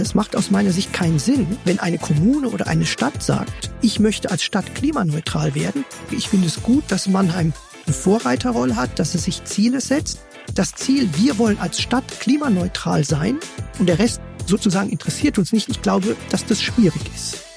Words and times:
Es 0.00 0.14
macht 0.14 0.36
aus 0.36 0.50
meiner 0.50 0.70
Sicht 0.70 0.92
keinen 0.92 1.18
Sinn, 1.18 1.58
wenn 1.64 1.80
eine 1.80 1.98
Kommune 1.98 2.48
oder 2.48 2.68
eine 2.68 2.86
Stadt 2.86 3.22
sagt, 3.22 3.70
ich 3.82 3.98
möchte 3.98 4.30
als 4.30 4.44
Stadt 4.44 4.74
klimaneutral 4.74 5.54
werden. 5.54 5.84
Ich 6.10 6.28
finde 6.28 6.46
es 6.46 6.62
gut, 6.62 6.84
dass 6.88 7.08
Mannheim 7.08 7.52
eine 7.86 7.94
Vorreiterrolle 7.94 8.76
hat, 8.76 8.98
dass 8.98 9.14
es 9.14 9.24
sich 9.24 9.44
Ziele 9.44 9.80
setzt. 9.80 10.20
Das 10.54 10.74
Ziel, 10.74 11.08
wir 11.16 11.38
wollen 11.38 11.58
als 11.58 11.80
Stadt 11.80 12.20
klimaneutral 12.20 13.04
sein 13.04 13.38
und 13.78 13.88
der 13.88 13.98
Rest 13.98 14.20
sozusagen 14.46 14.90
interessiert 14.90 15.38
uns 15.38 15.52
nicht. 15.52 15.68
Ich 15.68 15.82
glaube, 15.82 16.16
dass 16.30 16.46
das 16.46 16.62
schwierig 16.62 17.02
ist. 17.14 17.47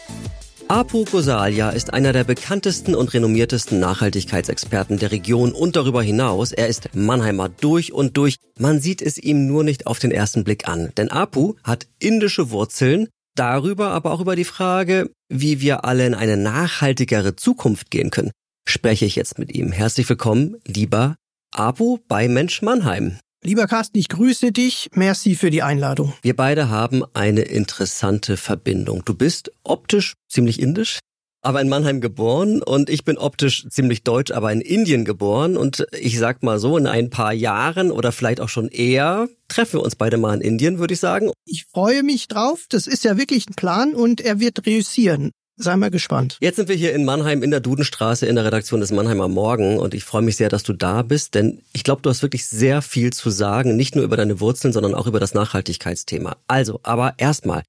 Apu 0.71 1.03
Gosalia 1.03 1.71
ist 1.71 1.93
einer 1.93 2.13
der 2.13 2.23
bekanntesten 2.23 2.95
und 2.95 3.13
renommiertesten 3.13 3.77
Nachhaltigkeitsexperten 3.81 4.97
der 4.99 5.11
Region 5.11 5.51
und 5.51 5.75
darüber 5.75 6.01
hinaus. 6.01 6.53
Er 6.53 6.69
ist 6.69 6.95
Mannheimer 6.95 7.49
durch 7.49 7.91
und 7.91 8.15
durch. 8.15 8.37
Man 8.57 8.79
sieht 8.79 9.01
es 9.01 9.17
ihm 9.17 9.47
nur 9.47 9.65
nicht 9.65 9.85
auf 9.85 9.99
den 9.99 10.11
ersten 10.11 10.45
Blick 10.45 10.69
an. 10.69 10.93
Denn 10.95 11.11
Apu 11.11 11.55
hat 11.65 11.87
indische 11.99 12.51
Wurzeln, 12.51 13.09
darüber 13.35 13.89
aber 13.89 14.13
auch 14.13 14.21
über 14.21 14.37
die 14.37 14.45
Frage, 14.45 15.11
wie 15.27 15.59
wir 15.59 15.83
alle 15.83 16.07
in 16.07 16.13
eine 16.13 16.37
nachhaltigere 16.37 17.35
Zukunft 17.35 17.91
gehen 17.91 18.09
können, 18.09 18.31
spreche 18.65 19.03
ich 19.03 19.17
jetzt 19.17 19.39
mit 19.39 19.53
ihm. 19.53 19.73
Herzlich 19.73 20.07
willkommen, 20.07 20.55
lieber 20.65 21.17
Apu 21.53 21.97
bei 22.07 22.29
Mensch 22.29 22.61
Mannheim. 22.61 23.17
Lieber 23.43 23.65
Carsten, 23.65 23.97
ich 23.97 24.07
grüße 24.07 24.51
dich. 24.51 24.89
Merci 24.93 25.33
für 25.33 25.49
die 25.49 25.63
Einladung. 25.63 26.13
Wir 26.21 26.35
beide 26.35 26.69
haben 26.69 27.03
eine 27.15 27.41
interessante 27.41 28.37
Verbindung. 28.37 29.03
Du 29.03 29.15
bist 29.15 29.51
optisch 29.63 30.13
ziemlich 30.29 30.61
indisch, 30.61 30.99
aber 31.41 31.59
in 31.59 31.67
Mannheim 31.67 32.01
geboren 32.01 32.61
und 32.61 32.87
ich 32.87 33.03
bin 33.03 33.17
optisch 33.17 33.67
ziemlich 33.67 34.03
deutsch, 34.03 34.29
aber 34.29 34.53
in 34.53 34.61
Indien 34.61 35.05
geboren 35.05 35.57
und 35.57 35.87
ich 35.91 36.19
sag 36.19 36.43
mal 36.43 36.59
so, 36.59 36.77
in 36.77 36.85
ein 36.85 37.09
paar 37.09 37.33
Jahren 37.33 37.89
oder 37.89 38.11
vielleicht 38.11 38.41
auch 38.41 38.49
schon 38.49 38.67
eher 38.67 39.27
treffen 39.47 39.79
wir 39.79 39.83
uns 39.83 39.95
beide 39.95 40.17
mal 40.17 40.35
in 40.35 40.41
Indien, 40.41 40.77
würde 40.77 40.93
ich 40.93 40.99
sagen. 40.99 41.31
Ich 41.43 41.65
freue 41.65 42.03
mich 42.03 42.27
drauf. 42.27 42.67
Das 42.69 42.85
ist 42.85 43.03
ja 43.03 43.17
wirklich 43.17 43.49
ein 43.49 43.55
Plan 43.55 43.95
und 43.95 44.21
er 44.21 44.39
wird 44.39 44.67
reüssieren. 44.67 45.31
Sei 45.57 45.75
mal 45.75 45.91
gespannt. 45.91 46.37
Jetzt 46.41 46.55
sind 46.55 46.69
wir 46.69 46.75
hier 46.75 46.93
in 46.93 47.05
Mannheim 47.05 47.43
in 47.43 47.51
der 47.51 47.59
Dudenstraße 47.59 48.25
in 48.25 48.35
der 48.35 48.45
Redaktion 48.45 48.79
des 48.79 48.91
Mannheimer 48.91 49.27
Morgen 49.27 49.77
und 49.77 49.93
ich 49.93 50.03
freue 50.03 50.21
mich 50.21 50.37
sehr, 50.37 50.49
dass 50.49 50.63
du 50.63 50.73
da 50.73 51.01
bist, 51.01 51.35
denn 51.35 51.61
ich 51.73 51.83
glaube, 51.83 52.01
du 52.01 52.09
hast 52.09 52.21
wirklich 52.21 52.45
sehr 52.45 52.81
viel 52.81 53.13
zu 53.13 53.29
sagen, 53.29 53.75
nicht 53.75 53.95
nur 53.95 54.03
über 54.03 54.17
deine 54.17 54.39
Wurzeln, 54.39 54.73
sondern 54.73 54.95
auch 54.95 55.07
über 55.07 55.19
das 55.19 55.33
Nachhaltigkeitsthema. 55.33 56.37
Also, 56.47 56.79
aber 56.83 57.15
erstmal, 57.17 57.63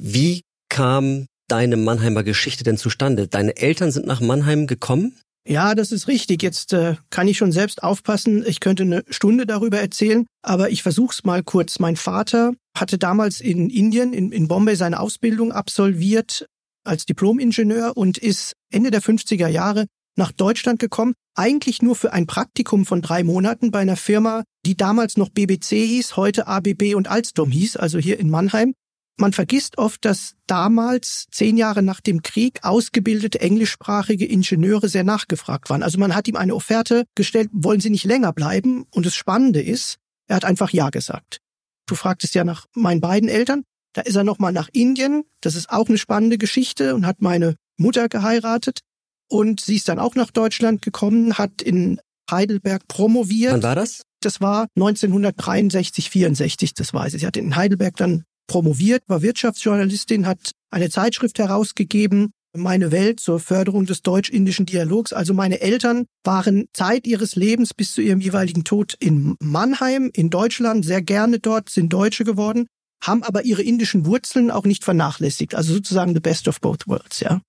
wie 0.00 0.42
kam 0.68 1.26
deine 1.48 1.76
Mannheimer 1.76 2.22
Geschichte 2.22 2.64
denn 2.64 2.76
zustande? 2.76 3.28
Deine 3.28 3.56
Eltern 3.56 3.90
sind 3.90 4.06
nach 4.06 4.20
Mannheim 4.20 4.66
gekommen? 4.66 5.18
Ja, 5.48 5.74
das 5.74 5.92
ist 5.92 6.08
richtig. 6.08 6.42
Jetzt 6.42 6.74
äh, 6.74 6.96
kann 7.08 7.26
ich 7.26 7.38
schon 7.38 7.52
selbst 7.52 7.82
aufpassen. 7.82 8.44
Ich 8.46 8.60
könnte 8.60 8.82
eine 8.82 9.02
Stunde 9.08 9.46
darüber 9.46 9.80
erzählen, 9.80 10.26
aber 10.42 10.68
ich 10.68 10.82
versuch's 10.82 11.24
mal 11.24 11.42
kurz. 11.42 11.78
Mein 11.78 11.96
Vater 11.96 12.52
hatte 12.76 12.98
damals 12.98 13.40
in 13.40 13.70
Indien, 13.70 14.12
in, 14.12 14.30
in 14.30 14.46
Bombay, 14.46 14.74
seine 14.74 15.00
Ausbildung 15.00 15.52
absolviert 15.52 16.46
als 16.88 17.06
Diplomingenieur 17.06 17.96
und 17.96 18.18
ist 18.18 18.54
Ende 18.70 18.90
der 18.90 19.02
50er 19.02 19.48
Jahre 19.48 19.86
nach 20.16 20.32
Deutschland 20.32 20.80
gekommen, 20.80 21.14
eigentlich 21.34 21.80
nur 21.80 21.94
für 21.94 22.12
ein 22.12 22.26
Praktikum 22.26 22.84
von 22.84 23.00
drei 23.00 23.22
Monaten 23.22 23.70
bei 23.70 23.78
einer 23.78 23.96
Firma, 23.96 24.42
die 24.66 24.76
damals 24.76 25.16
noch 25.16 25.28
BBC 25.28 25.68
hieß, 25.68 26.16
heute 26.16 26.48
ABB 26.48 26.94
und 26.96 27.08
Alstom 27.08 27.50
hieß, 27.50 27.76
also 27.76 27.98
hier 27.98 28.18
in 28.18 28.28
Mannheim. 28.28 28.74
Man 29.20 29.32
vergisst 29.32 29.78
oft, 29.78 30.04
dass 30.04 30.34
damals, 30.46 31.26
zehn 31.32 31.56
Jahre 31.56 31.82
nach 31.82 32.00
dem 32.00 32.22
Krieg, 32.22 32.60
ausgebildete 32.62 33.40
englischsprachige 33.40 34.26
Ingenieure 34.26 34.88
sehr 34.88 35.02
nachgefragt 35.02 35.70
waren. 35.70 35.82
Also 35.82 35.98
man 35.98 36.14
hat 36.14 36.28
ihm 36.28 36.36
eine 36.36 36.54
Offerte 36.54 37.04
gestellt, 37.16 37.50
wollen 37.52 37.80
Sie 37.80 37.90
nicht 37.90 38.04
länger 38.04 38.32
bleiben? 38.32 38.84
Und 38.90 39.06
das 39.06 39.16
Spannende 39.16 39.60
ist, 39.60 39.96
er 40.28 40.36
hat 40.36 40.44
einfach 40.44 40.70
Ja 40.70 40.90
gesagt. 40.90 41.38
Du 41.86 41.96
fragtest 41.96 42.34
ja 42.34 42.44
nach 42.44 42.66
meinen 42.74 43.00
beiden 43.00 43.28
Eltern. 43.28 43.64
Da 43.98 44.02
ist 44.02 44.14
er 44.14 44.22
nochmal 44.22 44.52
nach 44.52 44.68
Indien. 44.72 45.24
Das 45.40 45.56
ist 45.56 45.70
auch 45.70 45.88
eine 45.88 45.98
spannende 45.98 46.38
Geschichte 46.38 46.94
und 46.94 47.04
hat 47.04 47.20
meine 47.20 47.56
Mutter 47.76 48.08
geheiratet. 48.08 48.78
Und 49.28 49.60
sie 49.60 49.74
ist 49.74 49.88
dann 49.88 49.98
auch 49.98 50.14
nach 50.14 50.30
Deutschland 50.30 50.82
gekommen, 50.82 51.36
hat 51.36 51.62
in 51.62 52.00
Heidelberg 52.30 52.86
promoviert. 52.86 53.54
Wann 53.54 53.62
war 53.64 53.74
das? 53.74 54.02
Das 54.20 54.40
war 54.40 54.68
1963, 54.76 56.10
64, 56.10 56.74
das 56.74 56.94
weiß 56.94 57.14
ich. 57.14 57.22
Sie 57.22 57.26
hat 57.26 57.36
in 57.36 57.56
Heidelberg 57.56 57.96
dann 57.96 58.22
promoviert, 58.46 59.02
war 59.08 59.20
Wirtschaftsjournalistin, 59.22 60.28
hat 60.28 60.52
eine 60.70 60.90
Zeitschrift 60.90 61.40
herausgegeben, 61.40 62.30
Meine 62.56 62.92
Welt 62.92 63.18
zur 63.18 63.40
Förderung 63.40 63.84
des 63.84 64.02
deutsch-indischen 64.02 64.64
Dialogs. 64.64 65.12
Also 65.12 65.34
meine 65.34 65.60
Eltern 65.60 66.06
waren 66.24 66.66
Zeit 66.72 67.06
ihres 67.08 67.34
Lebens 67.34 67.74
bis 67.74 67.92
zu 67.94 68.00
ihrem 68.00 68.20
jeweiligen 68.20 68.62
Tod 68.62 68.94
in 69.00 69.34
Mannheim, 69.40 70.08
in 70.14 70.30
Deutschland, 70.30 70.84
sehr 70.84 71.02
gerne 71.02 71.40
dort, 71.40 71.68
sind 71.68 71.92
Deutsche 71.92 72.22
geworden 72.22 72.68
haben 73.00 73.22
aber 73.22 73.44
ihre 73.44 73.62
indischen 73.62 74.06
Wurzeln 74.06 74.50
auch 74.50 74.64
nicht 74.64 74.84
vernachlässigt. 74.84 75.54
Also 75.54 75.74
sozusagen 75.74 76.14
the 76.14 76.20
best 76.20 76.48
of 76.48 76.60
both 76.60 76.86
worlds, 76.86 77.20
ja. 77.20 77.40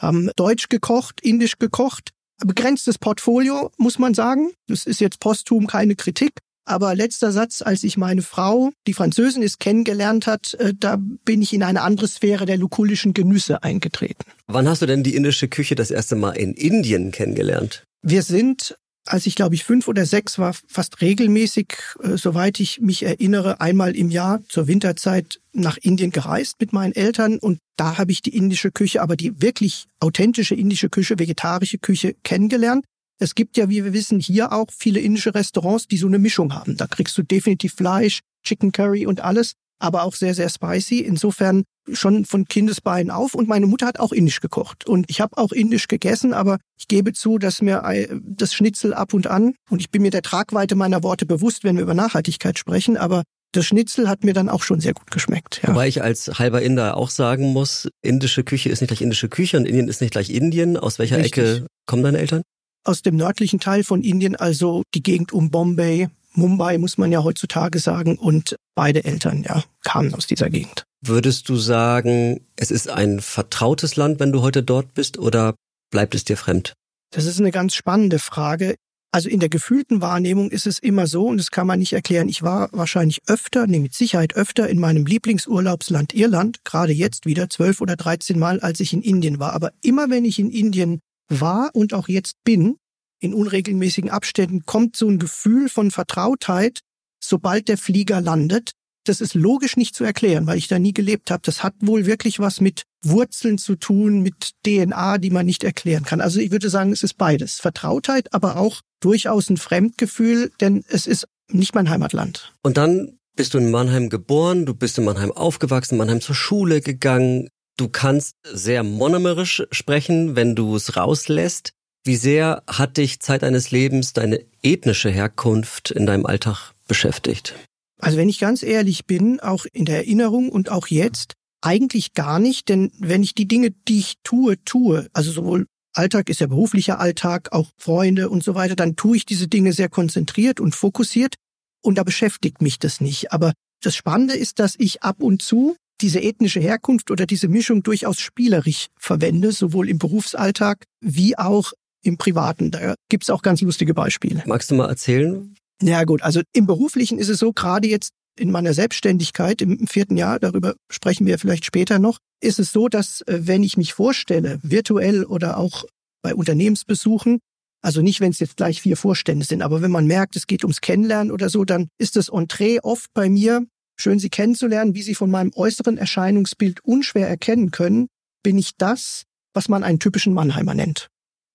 Haben 0.00 0.30
Deutsch 0.36 0.68
gekocht, 0.68 1.20
Indisch 1.22 1.58
gekocht, 1.58 2.10
begrenztes 2.44 2.98
Portfolio, 2.98 3.70
muss 3.78 3.98
man 3.98 4.14
sagen. 4.14 4.52
Das 4.68 4.86
ist 4.86 5.00
jetzt 5.00 5.20
posthum 5.20 5.66
keine 5.66 5.96
Kritik. 5.96 6.32
Aber 6.68 6.94
letzter 6.94 7.32
Satz, 7.32 7.62
als 7.62 7.82
ich 7.82 7.96
meine 7.96 8.20
Frau, 8.20 8.72
die 8.86 8.92
Französin 8.92 9.42
ist, 9.42 9.58
kennengelernt 9.58 10.26
hat, 10.26 10.52
äh, 10.54 10.74
da 10.78 10.98
bin 11.24 11.40
ich 11.40 11.54
in 11.54 11.62
eine 11.62 11.80
andere 11.80 12.06
Sphäre 12.06 12.44
der 12.44 12.58
lukulischen 12.58 13.14
Genüsse 13.14 13.62
eingetreten. 13.62 14.22
Wann 14.46 14.68
hast 14.68 14.82
du 14.82 14.86
denn 14.86 15.02
die 15.02 15.16
indische 15.16 15.48
Küche 15.48 15.74
das 15.74 15.90
erste 15.90 16.14
Mal 16.14 16.32
in 16.32 16.52
Indien 16.52 17.10
kennengelernt? 17.10 17.84
Wir 18.02 18.22
sind 18.22 18.76
als 19.08 19.26
ich 19.26 19.34
glaube 19.34 19.54
ich 19.54 19.64
fünf 19.64 19.88
oder 19.88 20.06
sechs 20.06 20.38
war, 20.38 20.54
fast 20.66 21.00
regelmäßig, 21.00 21.74
äh, 22.02 22.16
soweit 22.16 22.60
ich 22.60 22.80
mich 22.80 23.02
erinnere, 23.02 23.60
einmal 23.60 23.96
im 23.96 24.10
Jahr 24.10 24.40
zur 24.48 24.66
Winterzeit 24.66 25.40
nach 25.52 25.76
Indien 25.78 26.10
gereist 26.10 26.56
mit 26.60 26.72
meinen 26.72 26.94
Eltern 26.94 27.38
und 27.38 27.58
da 27.76 27.98
habe 27.98 28.12
ich 28.12 28.22
die 28.22 28.36
indische 28.36 28.70
Küche, 28.70 29.02
aber 29.02 29.16
die 29.16 29.40
wirklich 29.40 29.86
authentische 30.00 30.54
indische 30.54 30.88
Küche, 30.88 31.18
vegetarische 31.18 31.78
Küche 31.78 32.14
kennengelernt. 32.22 32.84
Es 33.20 33.34
gibt 33.34 33.56
ja, 33.56 33.68
wie 33.68 33.84
wir 33.84 33.92
wissen, 33.92 34.20
hier 34.20 34.52
auch 34.52 34.68
viele 34.70 35.00
indische 35.00 35.34
Restaurants, 35.34 35.88
die 35.88 35.96
so 35.96 36.06
eine 36.06 36.18
Mischung 36.18 36.54
haben. 36.54 36.76
Da 36.76 36.86
kriegst 36.86 37.18
du 37.18 37.22
definitiv 37.22 37.74
Fleisch, 37.74 38.20
Chicken 38.44 38.70
Curry 38.72 39.06
und 39.06 39.20
alles 39.20 39.54
aber 39.78 40.02
auch 40.02 40.14
sehr, 40.14 40.34
sehr 40.34 40.48
spicy. 40.48 41.00
Insofern 41.00 41.64
schon 41.92 42.24
von 42.24 42.44
Kindesbeinen 42.44 43.10
auf. 43.10 43.34
Und 43.34 43.48
meine 43.48 43.66
Mutter 43.66 43.86
hat 43.86 43.98
auch 44.00 44.12
indisch 44.12 44.40
gekocht. 44.40 44.86
Und 44.86 45.06
ich 45.08 45.20
habe 45.20 45.36
auch 45.38 45.52
indisch 45.52 45.88
gegessen, 45.88 46.32
aber 46.34 46.58
ich 46.78 46.88
gebe 46.88 47.12
zu, 47.12 47.38
dass 47.38 47.62
mir 47.62 47.82
das 48.22 48.54
Schnitzel 48.54 48.94
ab 48.94 49.14
und 49.14 49.26
an, 49.26 49.54
und 49.70 49.80
ich 49.80 49.90
bin 49.90 50.02
mir 50.02 50.10
der 50.10 50.22
Tragweite 50.22 50.74
meiner 50.74 51.02
Worte 51.02 51.26
bewusst, 51.26 51.64
wenn 51.64 51.76
wir 51.76 51.82
über 51.82 51.94
Nachhaltigkeit 51.94 52.58
sprechen, 52.58 52.96
aber 52.96 53.22
das 53.52 53.64
Schnitzel 53.64 54.08
hat 54.10 54.24
mir 54.24 54.34
dann 54.34 54.50
auch 54.50 54.62
schon 54.62 54.80
sehr 54.80 54.92
gut 54.92 55.10
geschmeckt. 55.10 55.62
Ja. 55.62 55.70
Wobei 55.70 55.88
ich 55.88 56.02
als 56.02 56.38
halber 56.38 56.60
Inder 56.60 56.98
auch 56.98 57.08
sagen 57.08 57.52
muss, 57.52 57.88
indische 58.02 58.44
Küche 58.44 58.68
ist 58.68 58.82
nicht 58.82 58.88
gleich 58.88 59.00
indische 59.00 59.30
Küche 59.30 59.56
und 59.56 59.64
Indien 59.64 59.88
ist 59.88 60.02
nicht 60.02 60.10
gleich 60.10 60.28
Indien. 60.28 60.76
Aus 60.76 60.98
welcher 60.98 61.16
Richtig. 61.16 61.38
Ecke 61.38 61.66
kommen 61.86 62.02
deine 62.02 62.18
Eltern? 62.18 62.42
Aus 62.84 63.00
dem 63.00 63.16
nördlichen 63.16 63.58
Teil 63.58 63.84
von 63.84 64.02
Indien, 64.02 64.36
also 64.36 64.82
die 64.94 65.02
Gegend 65.02 65.32
um 65.32 65.50
Bombay, 65.50 66.08
Mumbai, 66.32 66.78
muss 66.78 66.98
man 66.98 67.12
ja 67.12 67.24
heutzutage 67.24 67.78
sagen. 67.78 68.16
Und 68.16 68.56
beide 68.74 69.04
Eltern, 69.04 69.42
ja, 69.42 69.64
kamen 69.84 70.14
aus 70.14 70.26
dieser 70.26 70.50
Gegend. 70.50 70.84
Würdest 71.00 71.48
du 71.48 71.56
sagen, 71.56 72.40
es 72.56 72.70
ist 72.70 72.88
ein 72.88 73.20
vertrautes 73.20 73.96
Land, 73.96 74.20
wenn 74.20 74.32
du 74.32 74.42
heute 74.42 74.62
dort 74.62 74.94
bist, 74.94 75.18
oder 75.18 75.54
bleibt 75.90 76.14
es 76.14 76.24
dir 76.24 76.36
fremd? 76.36 76.74
Das 77.10 77.24
ist 77.24 77.40
eine 77.40 77.52
ganz 77.52 77.74
spannende 77.74 78.18
Frage. 78.18 78.74
Also 79.10 79.30
in 79.30 79.40
der 79.40 79.48
gefühlten 79.48 80.02
Wahrnehmung 80.02 80.50
ist 80.50 80.66
es 80.66 80.78
immer 80.78 81.06
so, 81.06 81.26
und 81.26 81.38
das 81.38 81.50
kann 81.50 81.66
man 81.66 81.78
nicht 81.78 81.94
erklären. 81.94 82.28
Ich 82.28 82.42
war 82.42 82.68
wahrscheinlich 82.72 83.20
öfter, 83.26 83.66
nee, 83.66 83.78
mit 83.78 83.94
Sicherheit 83.94 84.36
öfter 84.36 84.68
in 84.68 84.78
meinem 84.78 85.06
Lieblingsurlaubsland 85.06 86.12
Irland, 86.12 86.62
gerade 86.64 86.92
jetzt 86.92 87.24
wieder 87.24 87.48
zwölf 87.48 87.80
oder 87.80 87.96
dreizehn 87.96 88.38
Mal, 88.38 88.60
als 88.60 88.80
ich 88.80 88.92
in 88.92 89.00
Indien 89.00 89.38
war. 89.38 89.54
Aber 89.54 89.72
immer 89.82 90.10
wenn 90.10 90.26
ich 90.26 90.38
in 90.38 90.50
Indien 90.50 91.00
war 91.28 91.70
und 91.72 91.94
auch 91.94 92.08
jetzt 92.08 92.34
bin, 92.44 92.76
in 93.20 93.34
unregelmäßigen 93.34 94.10
Abständen 94.10 94.64
kommt 94.64 94.96
so 94.96 95.08
ein 95.08 95.18
Gefühl 95.18 95.68
von 95.68 95.90
Vertrautheit, 95.90 96.80
sobald 97.20 97.68
der 97.68 97.78
Flieger 97.78 98.20
landet. 98.20 98.72
Das 99.04 99.20
ist 99.20 99.34
logisch 99.34 99.76
nicht 99.76 99.94
zu 99.94 100.04
erklären, 100.04 100.46
weil 100.46 100.58
ich 100.58 100.68
da 100.68 100.78
nie 100.78 100.92
gelebt 100.92 101.30
habe. 101.30 101.40
Das 101.44 101.62
hat 101.62 101.74
wohl 101.80 102.06
wirklich 102.06 102.38
was 102.38 102.60
mit 102.60 102.82
Wurzeln 103.02 103.56
zu 103.56 103.76
tun, 103.76 104.20
mit 104.20 104.52
DNA, 104.66 105.18
die 105.18 105.30
man 105.30 105.46
nicht 105.46 105.64
erklären 105.64 106.04
kann. 106.04 106.20
Also 106.20 106.40
ich 106.40 106.50
würde 106.50 106.68
sagen, 106.68 106.92
es 106.92 107.02
ist 107.02 107.14
beides. 107.14 107.56
Vertrautheit, 107.56 108.32
aber 108.34 108.56
auch 108.56 108.82
durchaus 109.00 109.48
ein 109.48 109.56
Fremdgefühl, 109.56 110.50
denn 110.60 110.84
es 110.88 111.06
ist 111.06 111.26
nicht 111.50 111.74
mein 111.74 111.88
Heimatland. 111.88 112.52
Und 112.62 112.76
dann 112.76 113.18
bist 113.34 113.54
du 113.54 113.58
in 113.58 113.70
Mannheim 113.70 114.08
geboren, 114.08 114.66
du 114.66 114.74
bist 114.74 114.98
in 114.98 115.04
Mannheim 115.04 115.32
aufgewachsen, 115.32 115.96
Mannheim 115.96 116.20
zur 116.20 116.34
Schule 116.34 116.80
gegangen. 116.80 117.48
Du 117.76 117.88
kannst 117.88 118.34
sehr 118.42 118.82
monomerisch 118.82 119.62
sprechen, 119.70 120.34
wenn 120.34 120.56
du 120.56 120.74
es 120.74 120.96
rauslässt. 120.96 121.72
Wie 122.08 122.16
sehr 122.16 122.62
hat 122.66 122.96
dich 122.96 123.20
Zeit 123.20 123.42
deines 123.42 123.70
Lebens 123.70 124.14
deine 124.14 124.40
ethnische 124.62 125.10
Herkunft 125.10 125.90
in 125.90 126.06
deinem 126.06 126.24
Alltag 126.24 126.72
beschäftigt? 126.86 127.54
Also 128.00 128.16
wenn 128.16 128.30
ich 128.30 128.38
ganz 128.38 128.62
ehrlich 128.62 129.04
bin, 129.04 129.40
auch 129.40 129.66
in 129.74 129.84
der 129.84 129.96
Erinnerung 129.96 130.48
und 130.48 130.70
auch 130.70 130.86
jetzt, 130.86 131.34
eigentlich 131.60 132.14
gar 132.14 132.38
nicht, 132.38 132.70
denn 132.70 132.90
wenn 132.98 133.22
ich 133.22 133.34
die 133.34 133.46
Dinge, 133.46 133.72
die 133.88 133.98
ich 133.98 134.14
tue, 134.24 134.56
tue, 134.64 135.06
also 135.12 135.30
sowohl 135.30 135.66
Alltag 135.92 136.30
ist 136.30 136.40
ja 136.40 136.46
beruflicher 136.46 136.98
Alltag, 136.98 137.52
auch 137.52 137.68
Freunde 137.76 138.30
und 138.30 138.42
so 138.42 138.54
weiter, 138.54 138.74
dann 138.74 138.96
tue 138.96 139.18
ich 139.18 139.26
diese 139.26 139.46
Dinge 139.46 139.74
sehr 139.74 139.90
konzentriert 139.90 140.60
und 140.60 140.74
fokussiert 140.74 141.34
und 141.82 141.98
da 141.98 142.04
beschäftigt 142.04 142.62
mich 142.62 142.78
das 142.78 143.02
nicht. 143.02 143.32
Aber 143.32 143.52
das 143.82 143.94
Spannende 143.94 144.34
ist, 144.34 144.60
dass 144.60 144.76
ich 144.78 145.02
ab 145.02 145.22
und 145.22 145.42
zu 145.42 145.76
diese 146.00 146.20
ethnische 146.20 146.60
Herkunft 146.60 147.10
oder 147.10 147.26
diese 147.26 147.48
Mischung 147.48 147.82
durchaus 147.82 148.18
spielerisch 148.18 148.86
verwende, 148.98 149.52
sowohl 149.52 149.90
im 149.90 149.98
Berufsalltag 149.98 150.84
wie 151.02 151.36
auch 151.36 151.74
im 152.02 152.16
Privaten. 152.16 152.70
Da 152.70 152.94
gibt's 153.08 153.30
auch 153.30 153.42
ganz 153.42 153.60
lustige 153.60 153.94
Beispiele. 153.94 154.42
Magst 154.46 154.70
du 154.70 154.74
mal 154.74 154.88
erzählen? 154.88 155.54
Ja 155.82 156.04
gut, 156.04 156.22
also 156.22 156.40
im 156.52 156.66
Beruflichen 156.66 157.18
ist 157.18 157.28
es 157.28 157.38
so, 157.38 157.52
gerade 157.52 157.88
jetzt 157.88 158.10
in 158.38 158.50
meiner 158.50 158.74
Selbstständigkeit 158.74 159.62
im 159.62 159.86
vierten 159.86 160.16
Jahr, 160.16 160.38
darüber 160.38 160.74
sprechen 160.90 161.26
wir 161.26 161.38
vielleicht 161.38 161.64
später 161.64 161.98
noch, 161.98 162.18
ist 162.40 162.58
es 162.58 162.72
so, 162.72 162.88
dass 162.88 163.22
äh, 163.22 163.40
wenn 163.42 163.62
ich 163.62 163.76
mich 163.76 163.94
vorstelle, 163.94 164.58
virtuell 164.62 165.24
oder 165.24 165.56
auch 165.56 165.84
bei 166.22 166.34
Unternehmensbesuchen, 166.34 167.40
also 167.82 168.02
nicht, 168.02 168.20
wenn 168.20 168.30
es 168.30 168.40
jetzt 168.40 168.56
gleich 168.56 168.82
vier 168.82 168.96
Vorstände 168.96 169.44
sind, 169.44 169.62
aber 169.62 169.82
wenn 169.82 169.90
man 169.90 170.06
merkt, 170.06 170.36
es 170.36 170.46
geht 170.46 170.64
ums 170.64 170.80
Kennenlernen 170.80 171.32
oder 171.32 171.48
so, 171.48 171.64
dann 171.64 171.88
ist 171.98 172.16
das 172.16 172.28
Entree 172.28 172.80
oft 172.82 173.12
bei 173.14 173.28
mir, 173.28 173.66
schön 173.96 174.18
Sie 174.18 174.30
kennenzulernen, 174.30 174.94
wie 174.94 175.02
Sie 175.02 175.14
von 175.14 175.30
meinem 175.30 175.52
äußeren 175.54 175.96
Erscheinungsbild 175.96 176.80
unschwer 176.84 177.28
erkennen 177.28 177.70
können, 177.70 178.08
bin 178.42 178.58
ich 178.58 178.72
das, 178.78 179.24
was 179.54 179.68
man 179.68 179.84
einen 179.84 180.00
typischen 180.00 180.34
Mannheimer 180.34 180.74
nennt. 180.74 181.08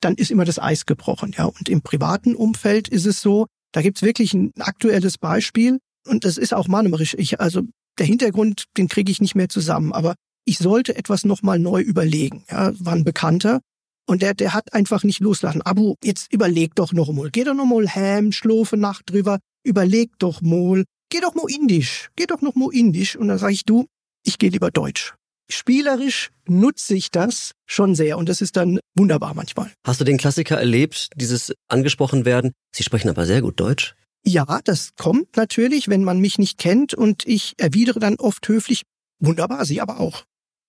Dann 0.03 0.15
ist 0.15 0.31
immer 0.31 0.45
das 0.45 0.59
Eis 0.59 0.85
gebrochen, 0.85 1.33
ja. 1.37 1.45
Und 1.45 1.69
im 1.69 1.81
privaten 1.81 2.35
Umfeld 2.35 2.87
ist 2.87 3.05
es 3.05 3.21
so, 3.21 3.47
da 3.71 3.81
gibt's 3.81 4.01
wirklich 4.01 4.33
ein 4.33 4.51
aktuelles 4.59 5.17
Beispiel 5.17 5.79
und 6.07 6.25
das 6.25 6.37
ist 6.37 6.53
auch 6.53 6.67
mannerisch. 6.67 7.15
Ich, 7.17 7.39
also 7.39 7.61
der 7.97 8.05
Hintergrund, 8.05 8.65
den 8.77 8.87
kriege 8.87 9.11
ich 9.11 9.21
nicht 9.21 9.35
mehr 9.35 9.49
zusammen, 9.49 9.93
aber 9.93 10.15
ich 10.45 10.57
sollte 10.57 10.95
etwas 10.95 11.23
nochmal 11.23 11.59
neu 11.59 11.81
überlegen. 11.81 12.43
Ja, 12.49 12.73
war 12.79 12.93
ein 12.93 13.05
Bekannter, 13.05 13.61
und 14.05 14.21
der, 14.21 14.33
der 14.33 14.53
hat 14.53 14.73
einfach 14.73 15.03
nicht 15.03 15.19
loslassen. 15.19 15.61
Abu, 15.61 15.95
jetzt 16.03 16.31
überleg 16.31 16.75
doch 16.75 16.91
noch 16.91 17.11
mal. 17.11 17.29
Geh 17.31 17.43
doch 17.43 17.53
noch 17.53 17.65
mal 17.65 17.87
heim, 17.87 18.31
schlofe 18.31 18.77
Nacht 18.77 19.09
drüber. 19.09 19.39
Überleg 19.63 20.11
doch 20.19 20.41
mal. 20.41 20.83
Geh 21.09 21.21
doch 21.21 21.35
mal 21.35 21.49
indisch. 21.49 22.09
Geh 22.15 22.25
doch 22.25 22.41
noch 22.41 22.55
mal 22.55 22.73
indisch. 22.73 23.15
Und 23.15 23.29
dann 23.29 23.37
sage 23.37 23.53
ich, 23.53 23.63
du, 23.63 23.85
ich 24.25 24.37
gehe 24.37 24.49
lieber 24.49 24.71
deutsch. 24.71 25.13
Spielerisch 25.53 26.31
nutze 26.47 26.95
ich 26.95 27.11
das 27.11 27.51
schon 27.65 27.95
sehr 27.95 28.17
und 28.17 28.27
das 28.27 28.41
ist 28.41 28.57
dann 28.57 28.79
wunderbar 28.95 29.33
manchmal. 29.33 29.71
Hast 29.85 30.01
du 30.01 30.03
den 30.03 30.17
Klassiker 30.17 30.57
erlebt, 30.57 31.09
dieses 31.15 31.53
angesprochen 31.67 32.25
werden? 32.25 32.51
Sie 32.75 32.83
sprechen 32.83 33.09
aber 33.09 33.25
sehr 33.25 33.41
gut 33.41 33.59
Deutsch. 33.59 33.95
Ja, 34.25 34.59
das 34.63 34.91
kommt 34.95 35.35
natürlich, 35.35 35.89
wenn 35.89 36.03
man 36.03 36.19
mich 36.19 36.37
nicht 36.37 36.57
kennt 36.57 36.93
und 36.93 37.27
ich 37.27 37.53
erwidere 37.57 37.99
dann 37.99 38.15
oft 38.15 38.47
höflich, 38.47 38.83
wunderbar, 39.19 39.65
Sie 39.65 39.81
aber 39.81 39.99
auch. 39.99 40.23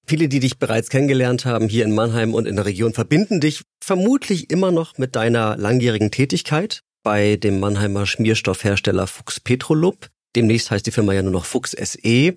Viele, 0.06 0.28
die 0.28 0.40
dich 0.40 0.58
bereits 0.58 0.90
kennengelernt 0.90 1.46
haben 1.46 1.68
hier 1.68 1.84
in 1.84 1.94
Mannheim 1.94 2.34
und 2.34 2.46
in 2.46 2.56
der 2.56 2.66
Region, 2.66 2.92
verbinden 2.92 3.40
dich 3.40 3.62
vermutlich 3.82 4.50
immer 4.50 4.70
noch 4.70 4.98
mit 4.98 5.16
deiner 5.16 5.56
langjährigen 5.56 6.10
Tätigkeit 6.10 6.80
bei 7.02 7.36
dem 7.36 7.58
Mannheimer 7.58 8.06
Schmierstoffhersteller 8.06 9.06
Fuchs 9.06 9.40
Petrolub. 9.40 10.08
Demnächst 10.36 10.70
heißt 10.70 10.86
die 10.86 10.90
Firma 10.90 11.14
ja 11.14 11.22
nur 11.22 11.32
noch 11.32 11.44
Fuchs 11.46 11.70
SE. 11.70 12.36